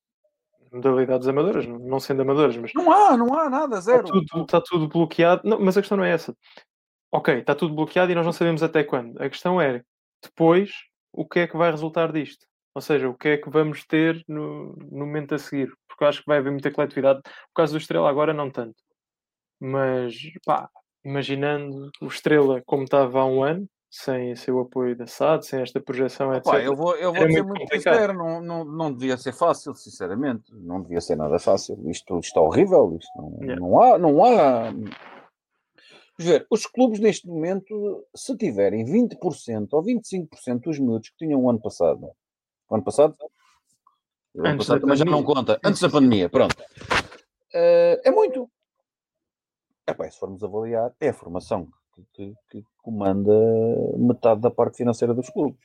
[0.71, 4.03] modalidades amadoras, não, sendo amadoras, mas Não há, não há nada, está zero.
[4.05, 5.47] tudo, está tudo bloqueado.
[5.47, 6.35] Não, mas a questão não é essa.
[7.11, 9.21] Ok, está tudo bloqueado e nós não sabemos até quando.
[9.21, 9.83] A questão é
[10.23, 10.71] depois
[11.11, 12.47] o que é que vai resultar disto.
[12.73, 15.71] Ou seja, o que é que vamos ter no, no momento a seguir.
[15.87, 17.21] Porque eu acho que vai haver muita coletividade.
[17.21, 18.81] Por causa do Estrela agora não tanto.
[19.59, 20.67] Mas pá,
[21.03, 25.61] imaginando o Estrela como estava há um ano, sem, sem o apoio da SAD, sem
[25.61, 26.45] esta projeção, etc.
[26.51, 29.75] Pá, eu vou, eu vou ser muito muito sincero, não, não, não devia ser fácil,
[29.75, 30.45] sinceramente.
[30.51, 31.77] Não devia ser nada fácil.
[31.89, 32.97] Isto, isto é horrível.
[32.99, 33.59] Isto não, Yeah.
[33.61, 33.97] não há.
[33.99, 34.73] Não há...
[36.17, 41.49] Ver, os clubes neste momento, se tiverem 20% ou 25% dos miúdos que tinham o
[41.49, 42.09] ano passado,
[42.69, 43.15] o ano passado,
[44.33, 45.35] o ano Antes passado também já não pandemia.
[45.35, 46.55] conta, antes da pandemia, pronto.
[47.53, 48.49] Eh, é muito.
[49.87, 53.31] Epá, se formos avaliar, é a formação que, que- que comanda
[53.97, 55.59] metade da parte financeira dos clubes.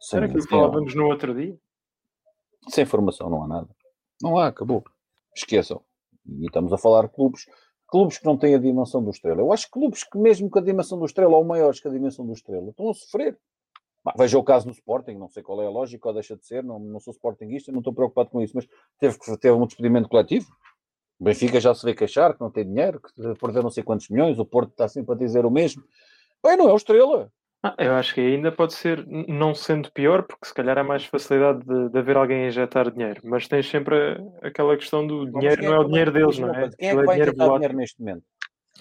[0.00, 1.58] Sem, aquilo que falávamos no outro dia.
[2.68, 3.68] sem formação não há nada.
[4.22, 4.84] Não há, acabou.
[5.36, 5.82] Esqueçam.
[6.26, 7.46] E estamos a falar de clubes,
[7.86, 9.40] clubes que não têm a dimensão do Estrela.
[9.40, 11.90] Eu acho que clubes que mesmo com a dimensão do Estrela, ou maiores que a
[11.90, 13.38] dimensão do Estrela, estão a sofrer.
[14.04, 16.46] Bah, veja o caso do Sporting, não sei qual é a lógica ou deixa de
[16.46, 18.66] ser, não, não sou Sportingista, não estou preocupado com isso, mas
[19.00, 20.46] teve, que- teve um despedimento coletivo.
[21.18, 24.08] O Benfica já se vê queixar que não tem dinheiro, que perdeu não sei quantos
[24.08, 25.82] milhões, o Porto está sempre a dizer o mesmo.
[26.44, 27.30] Bem, não é o Estrela.
[27.60, 31.04] Ah, eu acho que ainda pode ser, não sendo pior, porque se calhar há mais
[31.04, 35.26] facilidade de, de haver alguém a injetar dinheiro, mas tens sempre a- aquela questão do
[35.28, 36.70] dinheiro, quem não é que o dinheiro vai- deles, não é?
[36.78, 37.54] Quem é que vai dinheiro injetar volátil.
[37.58, 38.22] dinheiro neste momento?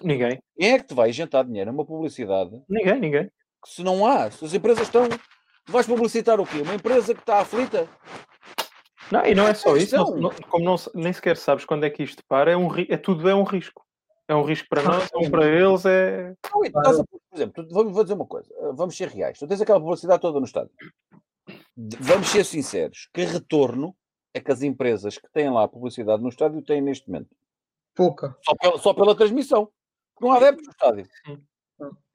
[0.03, 1.71] Ninguém, Quem é que te vai injetar dinheiro?
[1.71, 3.23] É uma publicidade ninguém, ninguém.
[3.63, 5.09] que se não há, se as empresas estão.
[5.69, 6.61] Vais publicitar o quê?
[6.61, 7.87] Uma empresa que está aflita?
[9.11, 10.21] Não, e não é só isso, não- Atenção.
[10.21, 13.29] não- como não, nem sequer sabes quando é que isto para, é, um, é tudo
[13.29, 13.85] é um risco.
[14.27, 16.33] É um risco para nós, é um para eles, é.
[16.53, 16.71] Não, e a-
[17.03, 19.39] por exemplo, tu- vamos, vou dizer uma coisa, eh, vamos ser reais.
[19.39, 20.71] Tu tens aquela publicidade toda no estádio.
[21.77, 23.07] Vamos ser sinceros.
[23.13, 23.95] Que retorno
[24.33, 27.29] é que as empresas que têm lá a publicidade no estádio têm neste momento?
[27.95, 28.35] Pouca.
[28.43, 29.69] Só pela, só pela transmissão.
[30.19, 31.07] Não há adeptos no estádio.
[31.25, 31.41] Sim.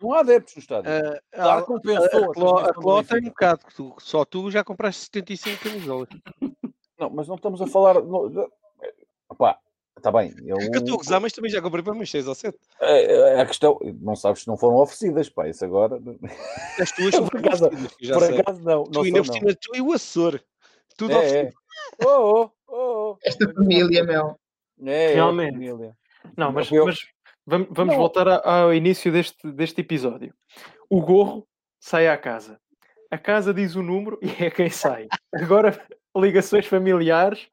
[0.00, 0.90] Não há adeptos no estádio.
[0.92, 3.62] Ah, Claro a- que compensou a a Cló a transmissão do Cló tem um bocado,
[4.00, 6.08] só tu já compraste 75 camisolas.
[7.02, 7.94] Não, mas não estamos a falar.
[8.02, 8.30] Não,
[9.28, 9.58] opá,
[9.96, 10.32] está bem.
[10.44, 12.56] Eu, Eu estou a gozar, mas também já comprei para umas 6 ou 7.
[12.80, 15.98] É, é a questão, não sabes se não foram oferecidas, pá, isso agora.
[16.80, 19.34] As tuas Por acaso- Por acaso não, Tu não ainda por não.
[19.34, 20.40] cima, tu e o Açor.
[20.96, 21.48] Tudo É, oferecido.
[22.00, 22.06] é.
[22.06, 23.16] Oh, oh, oh, oh.
[23.24, 24.38] Esta família, Mel.
[24.84, 25.54] É, é, Realmente.
[25.54, 25.96] família.
[26.36, 27.00] Não, mas, Eu- mas
[27.46, 28.00] vamos, vamos Não.
[28.00, 30.32] voltar a- ao início deste, deste episódio.
[30.88, 31.46] O gorro
[31.80, 32.60] sai à casa.
[33.10, 35.06] A casa diz o número e é quem sai.
[35.34, 35.78] Agora,
[36.16, 37.48] ligações familiares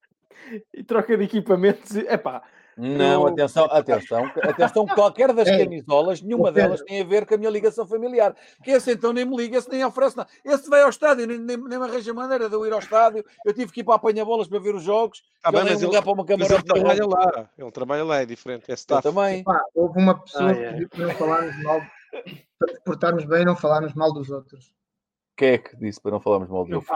[0.74, 1.96] e troca de equipamentos.
[1.96, 2.42] e- Epá,
[2.82, 7.38] Não, Eu- atenção, atenção, atenção, qualquer das camisolas, nenhuma delas tem a ver com a
[7.38, 8.34] minha ligação familiar.
[8.64, 10.30] Que esse então nem me liga, esse nem oferece nada.
[10.46, 13.26] Esse vai ao estádio, nem, nem, nem me arranja maneira de eu ir ao estádio.
[13.46, 15.22] Eu tive que ir para apanha-bolas para ver os jogos.
[15.46, 17.50] E bem, ele mas ele, ligar para uma mas ele trabalha lá.
[17.58, 18.64] Ele trabalha lá, é diferente.
[18.70, 19.04] É Eu staff.
[19.04, 19.44] também.
[19.44, 20.72] Pá, houve uma pessoa Ai, que ai.
[20.72, 21.82] pediu para não falarmos mal,
[22.58, 24.72] para nos portarmos bem e não falarmos mal dos outros.
[25.40, 26.88] Quem é que disse para não falarmos mal fui eu que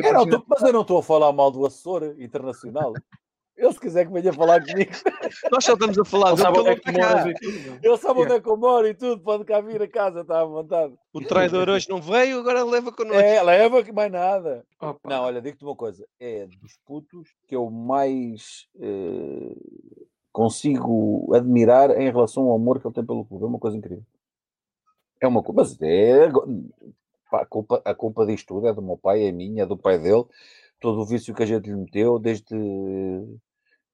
[0.00, 2.92] que Eu continua- tô- mas eu não estou a falar mal do Açor Internacional.
[3.56, 4.92] Ele se quiser que venha falar comigo,
[5.50, 7.78] Nós só estamos a falar Ele do sabe onde é que que moras e tudo,
[7.82, 10.40] ele sabe onde é que eu moro e tudo, pode cá vir a casa, está
[10.40, 10.94] à vontade.
[11.12, 13.20] O traidor hoje não veio, agora leva connosco.
[13.20, 14.64] É, leva que mais nada.
[14.80, 15.00] Opa.
[15.08, 19.54] Não, olha, digo-te uma coisa: é dos putos que eu mais eh,
[20.32, 23.44] consigo admirar em relação ao amor que ele tem pelo clube.
[23.44, 24.04] É uma coisa incrível.
[25.20, 26.28] É uma coisa, mas é.
[27.32, 29.76] Pá, a, culpa, a culpa disto tudo é do meu pai, é minha, é do
[29.76, 30.24] pai dele.
[30.78, 32.54] Todo o vício que a gente lhe meteu, desde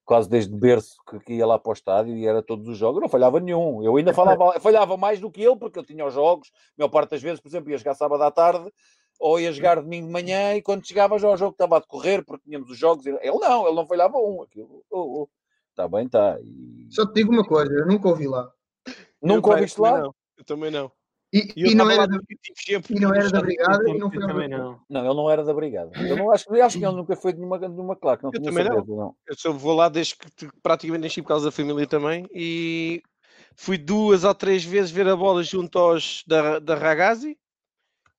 [0.05, 3.01] quase desde berço que, que ia lá para o estádio e era todos os jogos,
[3.01, 3.83] não falhava nenhum.
[3.83, 6.89] Eu ainda falava, falhava mais do que ele, porque eu tinha os jogos, a maior
[6.89, 8.73] parte das vezes, por exemplo, ia jogar sábado à tarde
[9.21, 12.25] ou ia jogar domingo de manhã e quando chegava já o jogo estava a decorrer
[12.25, 13.05] porque tínhamos os jogos.
[13.05, 14.43] Ele não, ele não falhava um.
[14.43, 15.29] Aquilo, oh, oh,
[15.71, 16.39] está bem, está.
[16.41, 16.89] E...
[16.91, 18.51] Só te digo uma coisa, eu nunca ouvi lá.
[19.23, 19.99] Nunca ouviste lá?
[20.01, 20.15] Não.
[20.39, 20.91] Eu também não.
[21.33, 22.05] E, E e não, era
[22.89, 24.81] e não era da brigada e não foi também não.
[24.89, 25.91] Não, ele não era da brigada.
[26.09, 28.31] Eu não acho, eu acho que ele nunca foi de nenhuma, de nenhuma claque, não
[28.33, 28.77] Eu tinha também não.
[28.77, 29.15] certeza, não.
[29.27, 33.03] Eu só vou lá desde que te- praticamente nasci por causa da família também e
[33.57, 37.37] fui duas ou três vezes ver a bola junto aos da, da Ragazzi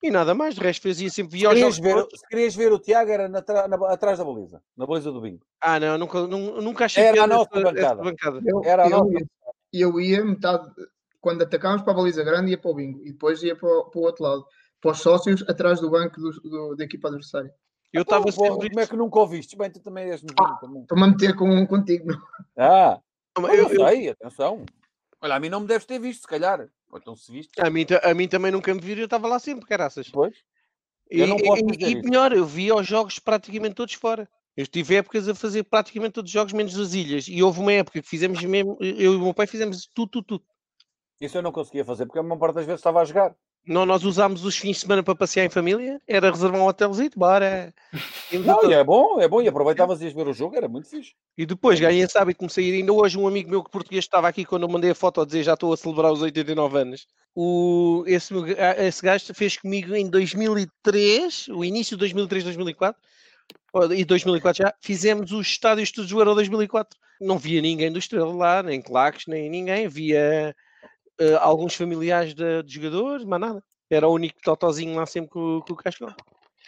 [0.00, 0.54] e nada mais.
[0.54, 3.42] De resto fazia sempre Se via jogos ver, se querias ver o Tiago, era na
[3.68, 5.40] na- atrás da baliza, na baliza do bingo.
[5.60, 8.02] Ah, não, nunca, nu- nunca achei Era a piada nossa essa- essa bancada.
[8.02, 8.42] bancada.
[8.46, 9.26] Eu, Era a eu, nossa- ia,
[9.72, 10.70] eu ia metade,
[11.20, 13.84] quando atacámos para a baliza grande, ia para o bingo e depois ia para, o-
[13.90, 14.44] para o outro lado,
[14.80, 17.52] para os sócios atrás do banco do- do- da equipa adversária.
[17.92, 18.68] Eu Então, estava pô, sempre.
[18.68, 19.56] Como é que nunca ouviste?
[19.56, 20.82] Bem, tu também és novinho também.
[20.82, 22.06] Estou-me a meter com, contigo.
[22.12, 22.22] não?
[22.56, 23.00] Ah,
[23.36, 24.64] Eu- eu, eu- sei, atenção.
[25.20, 26.66] Olha, a mim não me deves ter visto, se calhar.
[26.90, 29.38] Ou então se viste, a, mim, a mim também nunca me viram, eu estava lá
[29.38, 30.06] sempre, caraças.
[30.06, 30.36] depois.
[31.10, 34.28] E, Eu não posso e- dizer e melhor, eu via os jogos praticamente todos fora.
[34.56, 37.26] Eu tive épocas a fazer praticamente todos os jogos, menos as ilhas.
[37.28, 40.24] E houve uma época que fizemos mesmo, eu e o meu pai fizemos tudo, tudo,
[40.24, 40.44] tudo.
[41.20, 43.34] Isso eu não conseguia fazer, porque a maior parte das vezes estava a jogar.
[43.66, 47.10] Não, nós usámos os fins de semana para passear em família, era reservar um hotelzinho,
[47.14, 47.74] bora.
[48.32, 50.66] A Não, e é bom, é bom, e aproveitavas e ias ver o jogo, era
[50.66, 51.12] muito fixe.
[51.36, 52.74] E depois ganhei esse hábito, comecei a ir.
[52.80, 55.26] Ainda hoje, um amigo meu que português estava aqui quando eu mandei a foto a
[55.26, 57.06] dizer já estou a celebrar os 89 anos.
[57.34, 63.00] O, esse, ga- esse gajo fez comigo em 2003, o início de 2003, 2004,
[63.74, 66.98] ou- e 2004 já, fizemos os estádios todos do Euro 2004.
[67.20, 69.86] Não via ninguém do Estrela lá, nem claques, nem ninguém.
[69.86, 70.56] Via
[71.20, 73.62] eh, alguns familiares de, de jogadores, mas nada.
[73.90, 76.14] Era o único totozinho lá sempre com, com o Cascão.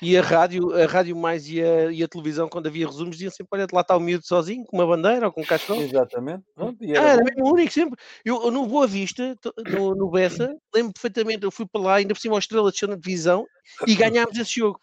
[0.00, 3.30] E a rádio, a rádio mais e a, e a televisão, quando havia resumos, diziam
[3.30, 5.80] sempre: Olha, lá está o miúdo sozinho, com uma bandeira ou com um cascão.
[5.80, 6.42] Exatamente.
[6.57, 7.96] Pronto, e Ah, era era mesmo o único, sempre.
[8.24, 9.36] Eu, eu no Boa Vista,
[9.70, 12.88] no, no Bessa, lembro perfeitamente, eu fui para lá, ainda por cima, a estrela desceu
[12.88, 13.46] na divisão
[13.86, 13.94] e
[14.26, 14.80] ganhámos esse jogo.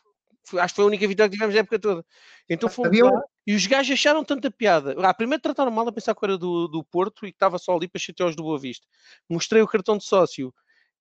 [0.47, 2.05] Foi- acho que foi a única vitória que tivemos a época toda.
[2.49, 4.95] Então fomos Havia um- lá e os gajos acharam tanta piada.
[4.99, 7.75] Ah, primeiro trataram mal a pensar que era do, do Porto e que estava só
[7.75, 8.85] ali para chatear os do Boa Vista.
[9.29, 10.53] Mostrei o cartão de sócio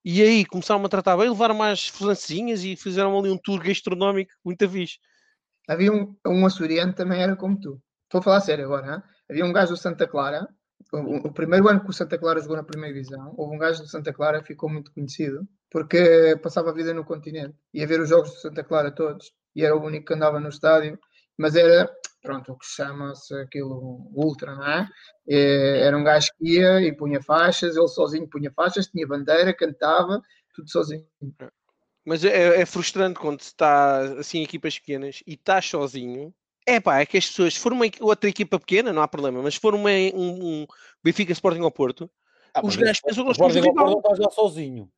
[0.04, 4.32] e aí começaram a tratar bem, levaram mais francesinhas e fizeram ali um tour gastronómico
[4.44, 4.98] muito fixe.
[5.68, 7.80] Havia um, um açoriano também era como tu.
[8.04, 8.86] Estou a falar sério agora.
[8.96, 9.02] hã?
[9.30, 10.48] Havia um gajo do Santa Clara.
[10.92, 13.82] O- o primeiro ano que o Santa Clara jogou na primeira divisão, houve um gajo
[13.82, 17.54] do Santa Clara que ficou muito conhecido porque passava a vida no continente.
[17.74, 20.48] Ia ver os jogos do Santa Clara todos e era o único que andava no
[20.48, 20.98] estádio.
[21.36, 21.90] Mas era,
[22.28, 24.86] pronto, o que chama-se aquilo ultra, não é?
[25.26, 29.54] Eh, Era um gajo que ia e punha faixas, ele sozinho punha faixas, tinha bandeira,
[29.54, 30.20] cantava,
[30.54, 31.06] tudo sozinho.
[32.04, 36.34] Mas é, é frustrante quando se está assim em equipas pequenas e estás sozinho.
[36.66, 39.40] É pá, é que as pessoas, se for uma outra equipa pequena, não há problema,
[39.40, 40.66] mas se for uma, um, um
[41.02, 42.10] Benfica Sporting ao Porto,
[42.52, 44.02] Ah, os gajos pensam que nós o Sporting estamos ao rival.
[44.02, 44.90] Porto está já sozinho.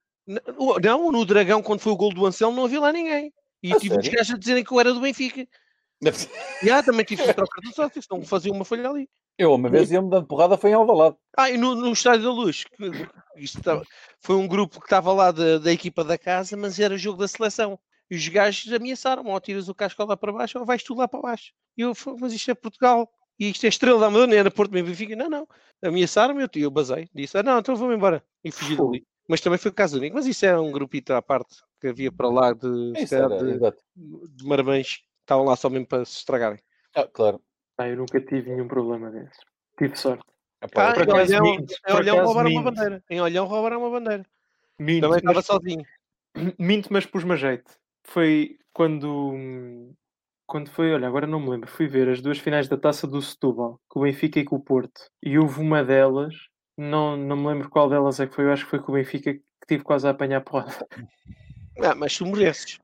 [0.83, 3.33] Não, no Dragão, quando foi o gol do Anselmo, não havia lá ninguém.
[3.62, 4.18] E A tive uns sério?
[4.18, 5.47] gajos a dizerem que eu era do Benfica.
[6.63, 9.09] E ah, também tive que trocar de sócio, senão fazia uma folha ali.
[9.39, 11.17] Eu, uma vez ia-me dando porrada, foi em Alvalade.
[11.37, 12.65] Ah, e no, no Estádio da Luz,
[13.37, 13.85] estava-
[14.21, 17.29] foi um grupo que estava lá da, da equipa da casa, mas era jogo da
[17.29, 17.79] seleção.
[18.11, 21.07] E os gajos ameaçaram, ou tiras o casco lá para baixo, ou vais tu lá
[21.07, 21.53] para baixo.
[21.77, 24.51] E eu, "Fô, mas isto é Portugal, e isto é Estrela da Amadora, não era
[24.51, 25.15] Porto Benfica.
[25.17, 25.49] Não, não.
[25.83, 28.23] Ameaçaram-me, eu, eu basei, disse, ah não, então vou-me embora.
[28.45, 29.07] E fugi dali.
[29.29, 30.17] Mas também foi caso único.
[30.17, 32.99] Mas isso era um grupito à parte que havia para lá de, de,
[33.49, 33.79] exato.
[34.29, 34.99] de marmães.
[35.31, 36.59] Estavam lá só mesmo para se estragarem.
[36.93, 37.41] Ah, claro.
[37.76, 39.39] Pá, eu nunca tive nenhum problema desses.
[39.78, 40.24] Tive sorte.
[40.61, 43.05] Ah, em Olhão, em Olhão roubaram uma bandeira.
[43.09, 44.26] Em Olhão roubaram uma bandeira.
[44.76, 45.85] Minto, Também estava sozinho.
[46.59, 47.70] minto, mas pus-me a jeito.
[48.03, 49.95] Foi quando.
[50.49, 51.70] Quando foi, olha, agora não me lembro.
[51.70, 54.61] Fui ver as duas finais da taça do Setúbal, com o Benfica e com o
[54.61, 55.01] Porto.
[55.22, 56.35] E houve uma delas,
[56.76, 58.97] não, não me lembro qual delas é que foi, eu acho que foi com o
[58.97, 60.85] Benfica que tive quase a apanhar porrada.
[61.81, 62.81] Ah, mas tu mereces.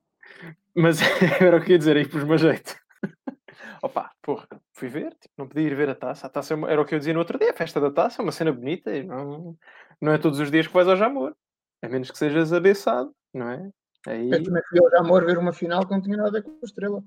[0.76, 0.98] Mas
[1.40, 2.76] era o que ia dizer, aí pus-me a jeito.
[3.82, 6.26] Opa, porra, fui ver, tipo, não podia ir ver a taça.
[6.26, 7.90] A taça é uma- era o que eu dizia no outro dia, a festa da
[7.90, 9.56] taça é uma cena bonita e não,
[10.00, 11.34] não é todos os dias que vais ao Jamor.
[11.82, 13.70] A menos que sejas abeçado, não é?
[14.06, 16.42] Aí, Eu também fui ao Jamor ver uma final que não tinha nada a ver
[16.42, 17.02] com a estrela.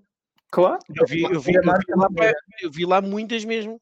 [0.51, 0.79] Claro.
[0.95, 1.79] Eu vi, eu vi, eu vi, lá,
[2.61, 3.79] eu vi lá muitas mesmo.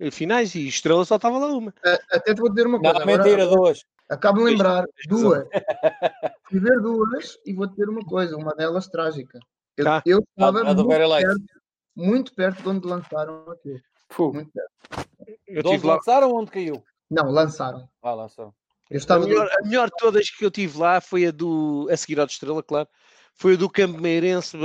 [0.00, 1.72] eh, Finais e Estrela só estava lá uma.
[2.10, 2.94] Até te vou dizer uma coisa.
[2.94, 3.84] Não, agora- mentira, duas.
[4.08, 5.46] Acabo de lembrar, duas.
[6.52, 9.38] Fui ver duas e vou-te dizer uma coisa, uma delas trágica.
[9.74, 10.02] Eu, Tá.
[10.04, 11.44] eu estava A- a do muito, perto,
[11.96, 13.80] muito perto de onde lançaram aquilo.
[14.10, 14.34] Fogo.
[14.34, 15.08] Muito perto.
[15.46, 15.94] Eu De onde tive lá.
[15.94, 16.84] lançaram, onde caiu?
[17.10, 17.88] Não, lançaram.
[18.02, 18.52] Ah, lançaram.
[18.90, 21.88] Eu A estava melhor, a melhor de todas que eu tive lá foi a do.
[21.90, 22.86] A seguir ao de Estrela, claro.
[23.34, 24.60] Foi a do Campo Meirense uh,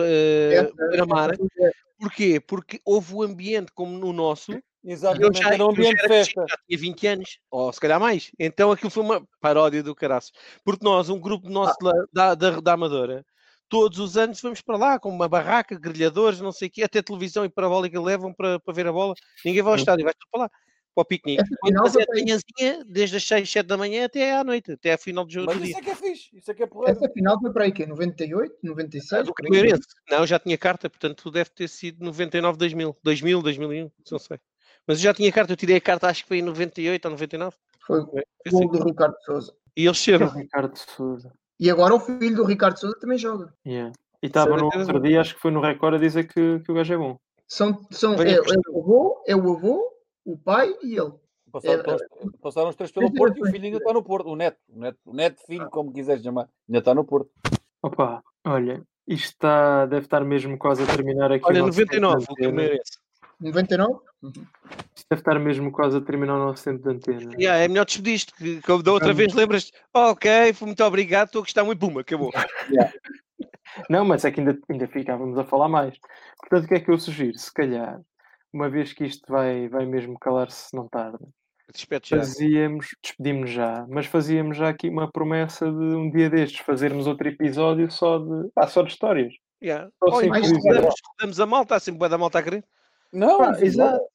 [1.98, 2.42] Porquê?
[2.42, 4.52] Porque houve o ambiente como no nosso.
[4.88, 6.46] Eu Exatamente, já, era um eu já ambiente de festa.
[6.50, 8.32] já tinha 20 anos, ou se calhar mais.
[8.40, 10.32] Então aquilo foi uma paródia do caraças.
[10.64, 12.06] Porque nós, um grupo nosso Ah.
[12.14, 13.26] da, da, da Amadora,
[13.68, 17.02] todos os anos vamos para lá com uma barraca, grelhadores, não sei o quê, até
[17.02, 19.14] televisão e parabólica levam para, para ver a bola.
[19.44, 20.50] Ninguém vai ao estádio, vai tudo para lá,
[20.96, 21.44] para o piquenique.
[21.64, 24.98] Mas é de manhãzinha, desde as 6, 7 da manhã até à noite, até à
[24.98, 26.92] final do jogo Mas isso é que é fixe, isso é que é porra.
[26.92, 27.86] Essa final foi para aí, quê?
[27.86, 29.26] 98, Ah, 96?
[29.26, 29.50] do por aí?
[29.52, 29.88] Cameirense.
[30.10, 32.96] Não, eu já tinha carta, portanto deve ter sido 99, 2000.
[33.04, 34.40] 2000, 2001, não sei.
[34.88, 37.12] Mas eu já tinha carta, eu tirei a carta acho que foi em 98 ou
[37.12, 37.56] 99.
[37.86, 38.68] Foi o Foi gol assim.
[38.80, 39.54] do Ricardo Souza.
[39.76, 40.28] E eles cheram.
[40.30, 41.32] Ricardo Souza.
[41.60, 43.54] E agora o filho do Ricardo Souza também joga.
[43.66, 43.92] Yeah.
[44.24, 46.76] E estava no outro dia, acho que foi no Record, a dizer que, que o
[46.76, 47.18] gajo é bom.
[47.48, 49.92] São, são, é, é o avô, é o avô,
[50.26, 51.14] o pai e ele.
[51.52, 52.04] Passaram, É, todos-
[52.42, 54.30] passaram os três pelo Porto e o filho ainda está no Porto.
[54.30, 57.30] O neto, o neto, o neto filho, como quiseres chamar, ainda está no Porto.
[57.82, 61.46] Opa, olha, isto está, deve estar mesmo quase a terminar aqui.
[61.46, 62.50] Olha, o nosso tempo de 99, o antena.
[62.52, 62.92] Cameirense.
[63.40, 64.00] 99?
[64.22, 64.32] Uhum.
[64.96, 67.34] Isto deve estar mesmo quase a terminar o nosso tempo de antena.
[67.40, 71.42] Yeah, é melhor despedir-te, que, que da outra vez lembras ok, foi muito obrigado, estou
[71.42, 72.32] a gostar muito, puma, acabou.
[73.90, 75.96] Não, mas é que ainda, ainda ficávamos a falar mais.
[76.40, 77.38] Portanto, o que é que eu sugiro?
[77.38, 78.02] Se calhar,
[78.52, 81.20] uma vez que isto vai, vai mesmo calar-se, se não tarde,
[82.10, 87.28] fazíamos, despedimos já, mas fazíamos já aqui uma promessa de um dia destes fazermos outro
[87.28, 89.34] episódio só de, ah, só de histórias.
[89.62, 89.90] Yeah.
[90.00, 92.64] Só Oh, assim mais rodamos, rodamos a malta, sempre bué da malta a querer.
[93.12, 94.06] Não, mas exato.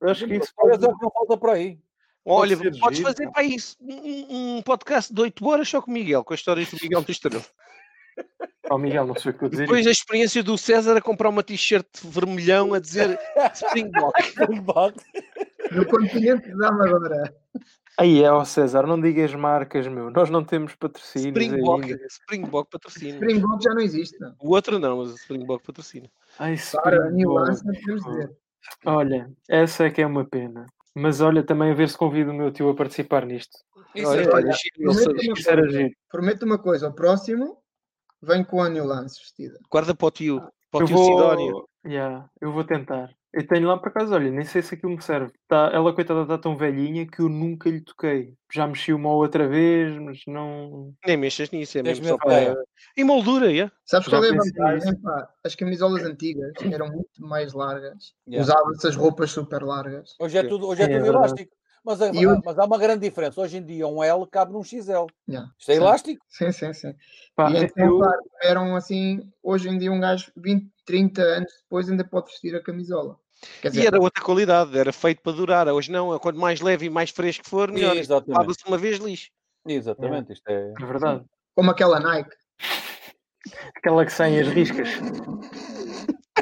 [0.00, 1.78] Eu acho que isso pode, o que não falta por aí.
[2.24, 3.32] Olha, ser podes giro, fazer pá.
[3.32, 6.70] para isso um, um podcast de 8 horas só com o Miguel, com as histórias
[6.70, 7.44] do Miguel do Estrela.
[8.70, 9.62] Oh, Miguel, não sei o que eu dizer.
[9.62, 13.18] Depois a experiência do César a comprar uma t-shirt vermelhão a dizer
[13.54, 14.62] Springbok.
[14.62, 15.04] Bate.
[15.72, 17.34] No continente da Amadora.
[17.98, 20.10] Aí é, ó César, não digas marcas, meu.
[20.10, 22.06] Nós não temos patrocínios Springbok, ainda.
[22.06, 23.12] Springbok patrocina.
[23.14, 24.18] Springbok já não existe.
[24.18, 24.34] Não.
[24.40, 26.08] O outro não, mas o Springbok patrocina.
[26.38, 27.48] Ai, Para a New Springbok.
[27.48, 28.36] Lance, não podemos dizer.
[28.86, 30.66] Olha, essa é que é uma pena.
[30.94, 33.58] Mas olha, também a ver se convido o meu tio a participar nisto.
[33.94, 35.90] Isso Olha, é, olha, olha, giro, ele prometo uma coisa.
[36.10, 37.58] Prometo uma coisa, o próximo
[38.22, 39.58] vem com a New Lance vestida.
[39.70, 40.40] Guarda para o tio,
[40.70, 41.52] para o Eu tio Sidónio.
[41.52, 41.68] vou...
[41.84, 43.10] Yeah, eu vou tentar.
[43.34, 45.32] Eu tenho lá por acaso, olha, nem sei se aquilo me serve.
[45.48, 48.34] Tá, ela, coitada, está tão velhinha que eu nunca lhe toquei.
[48.52, 50.92] Já mexi uma ou outra vez, mas não.
[51.06, 52.54] Nem mexas nisso, é mesmo só para.
[52.96, 53.72] Em moldura, yeah.
[53.86, 55.00] Sabes qual é a vantagem?
[55.42, 58.12] As camisolas antigas eram muito mais largas.
[58.28, 58.42] Yeah.
[58.42, 60.14] Usava-se as roupas super largas.
[60.20, 61.16] Hoje é tudo, hoje é é tudo verdade.
[61.26, 61.52] elástico.
[61.84, 63.40] Mas, é- eu- mas há uma grande diferença.
[63.40, 65.06] Hoje em dia um L cabe num XL.
[65.28, 65.50] Yeah.
[65.58, 65.80] Isto é Sim.
[65.80, 66.24] elástico?
[66.28, 66.94] Sim, sim, sim.
[67.34, 71.50] Pá, e então, eu- claro, eram assim, hoje em dia um gajo 20, 30 anos
[71.64, 73.18] depois ainda pode vestir a camisola.
[73.60, 75.68] Quer E dizer, era outra qualidade, era feito para durar.
[75.68, 77.96] Hoje não, quanto mais leve e mais fresco for, melhor.
[77.96, 78.38] Isto Exatamente.
[78.38, 79.30] Lava-se uma vez lixo.
[79.66, 80.32] Exatamente.
[80.32, 80.72] Isto é.
[80.80, 81.24] É verdade.
[81.54, 82.30] como aquela Nike.
[83.76, 84.88] Aquela que sem as riscas.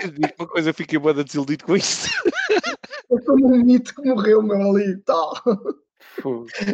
[0.01, 2.09] Digo uma coisa, fiquei boa desiludido com isso.
[3.11, 5.35] É como um mito que morreu, meu ali e tal.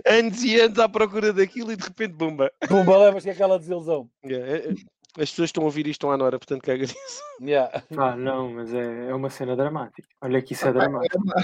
[0.07, 2.53] Anos e anos à procura daquilo e de repente, bomba.
[2.69, 4.09] Pumba, levas que é aquela desilusão.
[4.25, 4.75] Yeah, é- é-
[5.19, 6.95] As pessoas estão a ouvir isto estão à Nora, portanto caga nisso.
[7.41, 7.83] Yeah.
[7.95, 10.09] Pá, não, mas é, é uma cena dramática.
[10.23, 11.19] Olha que isso é É dramático.
[11.19, 11.35] uma,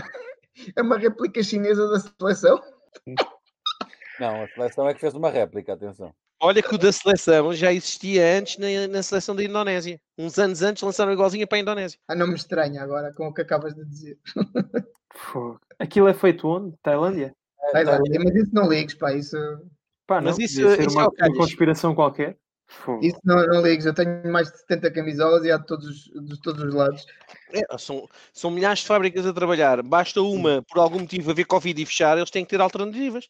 [0.77, 2.63] é uma réplica chinesa da seleção.
[4.19, 6.15] Não, a seleção é que fez uma réplica, atenção.
[6.41, 10.01] Olha que o da seleção já existia antes na, na seleção da Indonésia.
[10.19, 11.99] Uns anos antes lançaram igualzinha para a Indonésia.
[12.09, 14.19] Ah, não me estranha agora com o que acabas de dizer.
[15.79, 16.75] Aquilo é feito onde?
[16.83, 17.35] Tailândia?
[17.75, 19.37] Ai, olha, mas isso não ligues, pá, isso,
[20.07, 21.29] Pá, não, Mas isso- isso é uma, calhas.
[21.35, 22.37] uma conspiração qualquer.
[22.85, 23.05] Fogo.
[23.05, 23.87] isso não, não ligues.
[23.87, 27.05] Eu tenho mais de 70 camisolas e há de todos, os- de todos os lados.
[27.53, 29.83] É, são, são milhares de fábricas a trabalhar.
[29.83, 33.29] Basta uma, por algum motivo, haver Covid e fechar, eles têm que ter alternativas.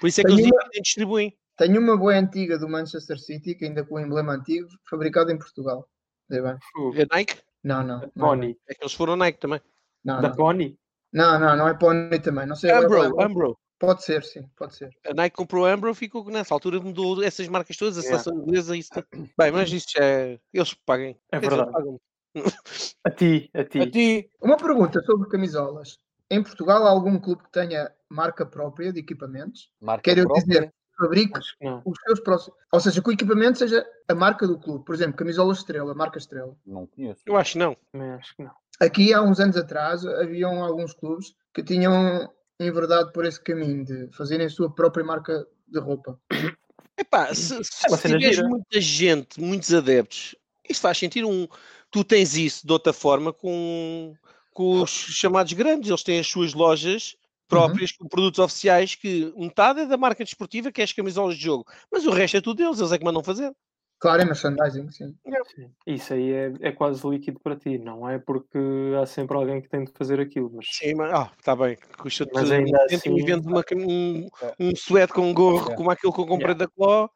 [0.00, 1.36] Por isso é que Tenho eles uma- distribuem.
[1.56, 5.36] Tenho uma boa antiga do Manchester City, que ainda com o emblema antigo, fabricada em
[5.38, 5.86] Portugal.
[6.30, 7.36] É Nike?
[7.62, 8.00] Não, não.
[8.14, 8.56] Não, Pony.
[8.68, 9.60] É que eles foram Nike também.
[10.04, 10.36] não, Da não.
[10.36, 10.78] Pony?
[11.12, 12.46] não, não, não é Pony também.
[12.46, 13.58] Não sei agora qual é Ambro, o- Ambro.
[13.80, 14.90] Pode ser, sim, pode ser.
[15.06, 18.22] A Nike comprou a Ambro, ficou nessa altura mudou essas marcas todas, a Yeah.
[18.22, 19.06] seleção inglesa, isso tudo.
[19.38, 20.38] Bem, mas isso já é.
[20.52, 21.18] Eles paguem.
[21.32, 21.72] É verdade.
[21.72, 21.98] pagam.
[23.02, 23.80] A ti, a ti.
[23.80, 25.98] A ti, Uma pergunta sobre camisolas.
[26.30, 29.72] Em Portugal há algum clube que tenha marca própria de equipamentos?
[29.80, 30.44] marca Quero própria.
[30.46, 31.40] dizer, fabrique
[31.86, 32.58] os seus próximos.
[32.70, 34.84] Ou seja, que o equipamento seja a marca do clube.
[34.84, 36.54] Por exemplo, camisola estrela, marca estrela.
[36.66, 37.22] Não conheço.
[37.26, 37.76] Eu acho que não.
[38.18, 38.52] Acho que não.
[38.78, 42.30] Aqui, há uns anos atrás, haviam alguns clubes que tinham
[42.66, 46.18] enverdado por esse caminho de fazerem a sua própria marca de roupa.
[46.96, 50.34] Epá, se, se, É uma se cena tiveres muita gente, muitos adeptos,
[50.68, 51.28] isso faz sentido.
[51.28, 51.48] Um,
[51.90, 54.14] tu tens isso de outra forma com,
[54.52, 55.88] com os chamados grandes.
[55.88, 57.16] Eles têm as suas lojas
[57.48, 61.42] próprias com produtos oficiais que metade é da marca desportiva, que é as camisolas de
[61.42, 63.52] jogo, mas o resto é tudo deles, eles é que mandam fazer.
[64.00, 65.14] Claro, é merchandising, sim.
[65.54, 65.70] Sim.
[65.86, 68.58] Isso aí é, é quase líquido para ti, não é porque
[69.00, 72.30] há sempre alguém que tem de fazer aquilo, mas Sim, mas ah, está bem, custa-te
[72.32, 74.26] Mas ainda 80 e assim- vendes uma cam- um,
[74.58, 75.74] um suéte com um gorro É.
[75.76, 77.08] como aquele que eu comprei da Cló.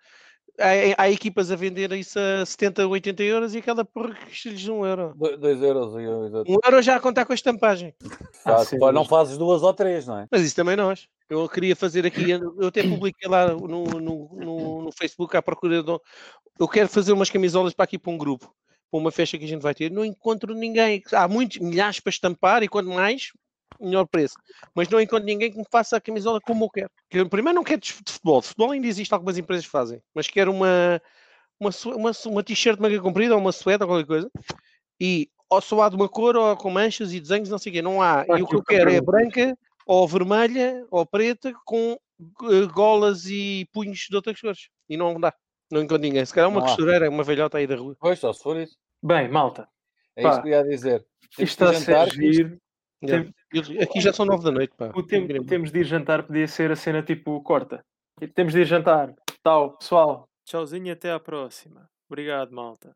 [0.59, 4.69] Há, há equipas a vender isso a 70, 80 euros e aquela porra que custa-lhes
[4.69, 5.13] um euro.
[5.39, 5.95] 2 euros.
[5.95, 6.51] eu- exato.
[6.53, 7.93] Um euro já a contar com a estampagem.
[8.45, 10.27] Ah, Tá, sim, pá, não fazes duas ou três, não é?
[10.31, 11.09] Mas isso também nós.
[11.29, 15.83] Eu queria fazer aqui, eu até publiquei lá no, no, no, no Facebook à procura
[15.83, 15.91] de.
[16.61, 18.55] Eu quero fazer umas camisolas para aqui para um grupo,
[18.91, 19.91] para uma festa que a gente vai ter.
[19.91, 21.03] Não encontro ninguém.
[21.13, 23.33] Há muitos milhares para estampar e quanto mais,
[23.81, 24.35] melhor preço.
[24.75, 26.91] Mas não encontro ninguém que me faça a camisola como eu quero.
[27.11, 28.41] Eu, primeiro não quero de de futebol.
[28.41, 31.01] De futebol ainda existe algumas empresas que fazem, mas quero uma,
[31.59, 34.31] uma, uma, uma t-shirt de manga comprida ou uma suéte ou qualquer coisa.
[35.01, 37.73] E ou só há de uma cor ou com manchas e desenhos, não sei o
[37.75, 37.83] quê.
[37.83, 38.25] Não há.
[38.37, 39.57] E o que eu quero é branca
[39.87, 41.99] ou vermelha ou preta com
[42.45, 44.69] eh, golas e punhos de outras cores.
[44.89, 45.33] E não dá.
[45.71, 46.25] Não encontro ninguém.
[46.25, 47.97] Se calhar uma costureira, uma velhota aí da rua.
[48.01, 48.77] Pois, só se for isso.
[49.03, 49.69] bem, malta,
[50.17, 51.07] É Pá, isso que eu ia dizer.
[51.33, 52.59] isto está a ser que isto- giro.
[53.03, 53.31] Yeah.
[53.83, 54.91] Aqui já são nove da noite, pá.
[54.95, 57.85] O tempo, o temos de ir jantar podia ser a cena tipo corta.
[58.35, 59.15] Temos de ir jantar.
[59.43, 60.29] Tal, pessoal.
[60.45, 61.89] Tchauzinho e até à próxima.
[62.09, 62.95] Obrigado, malta.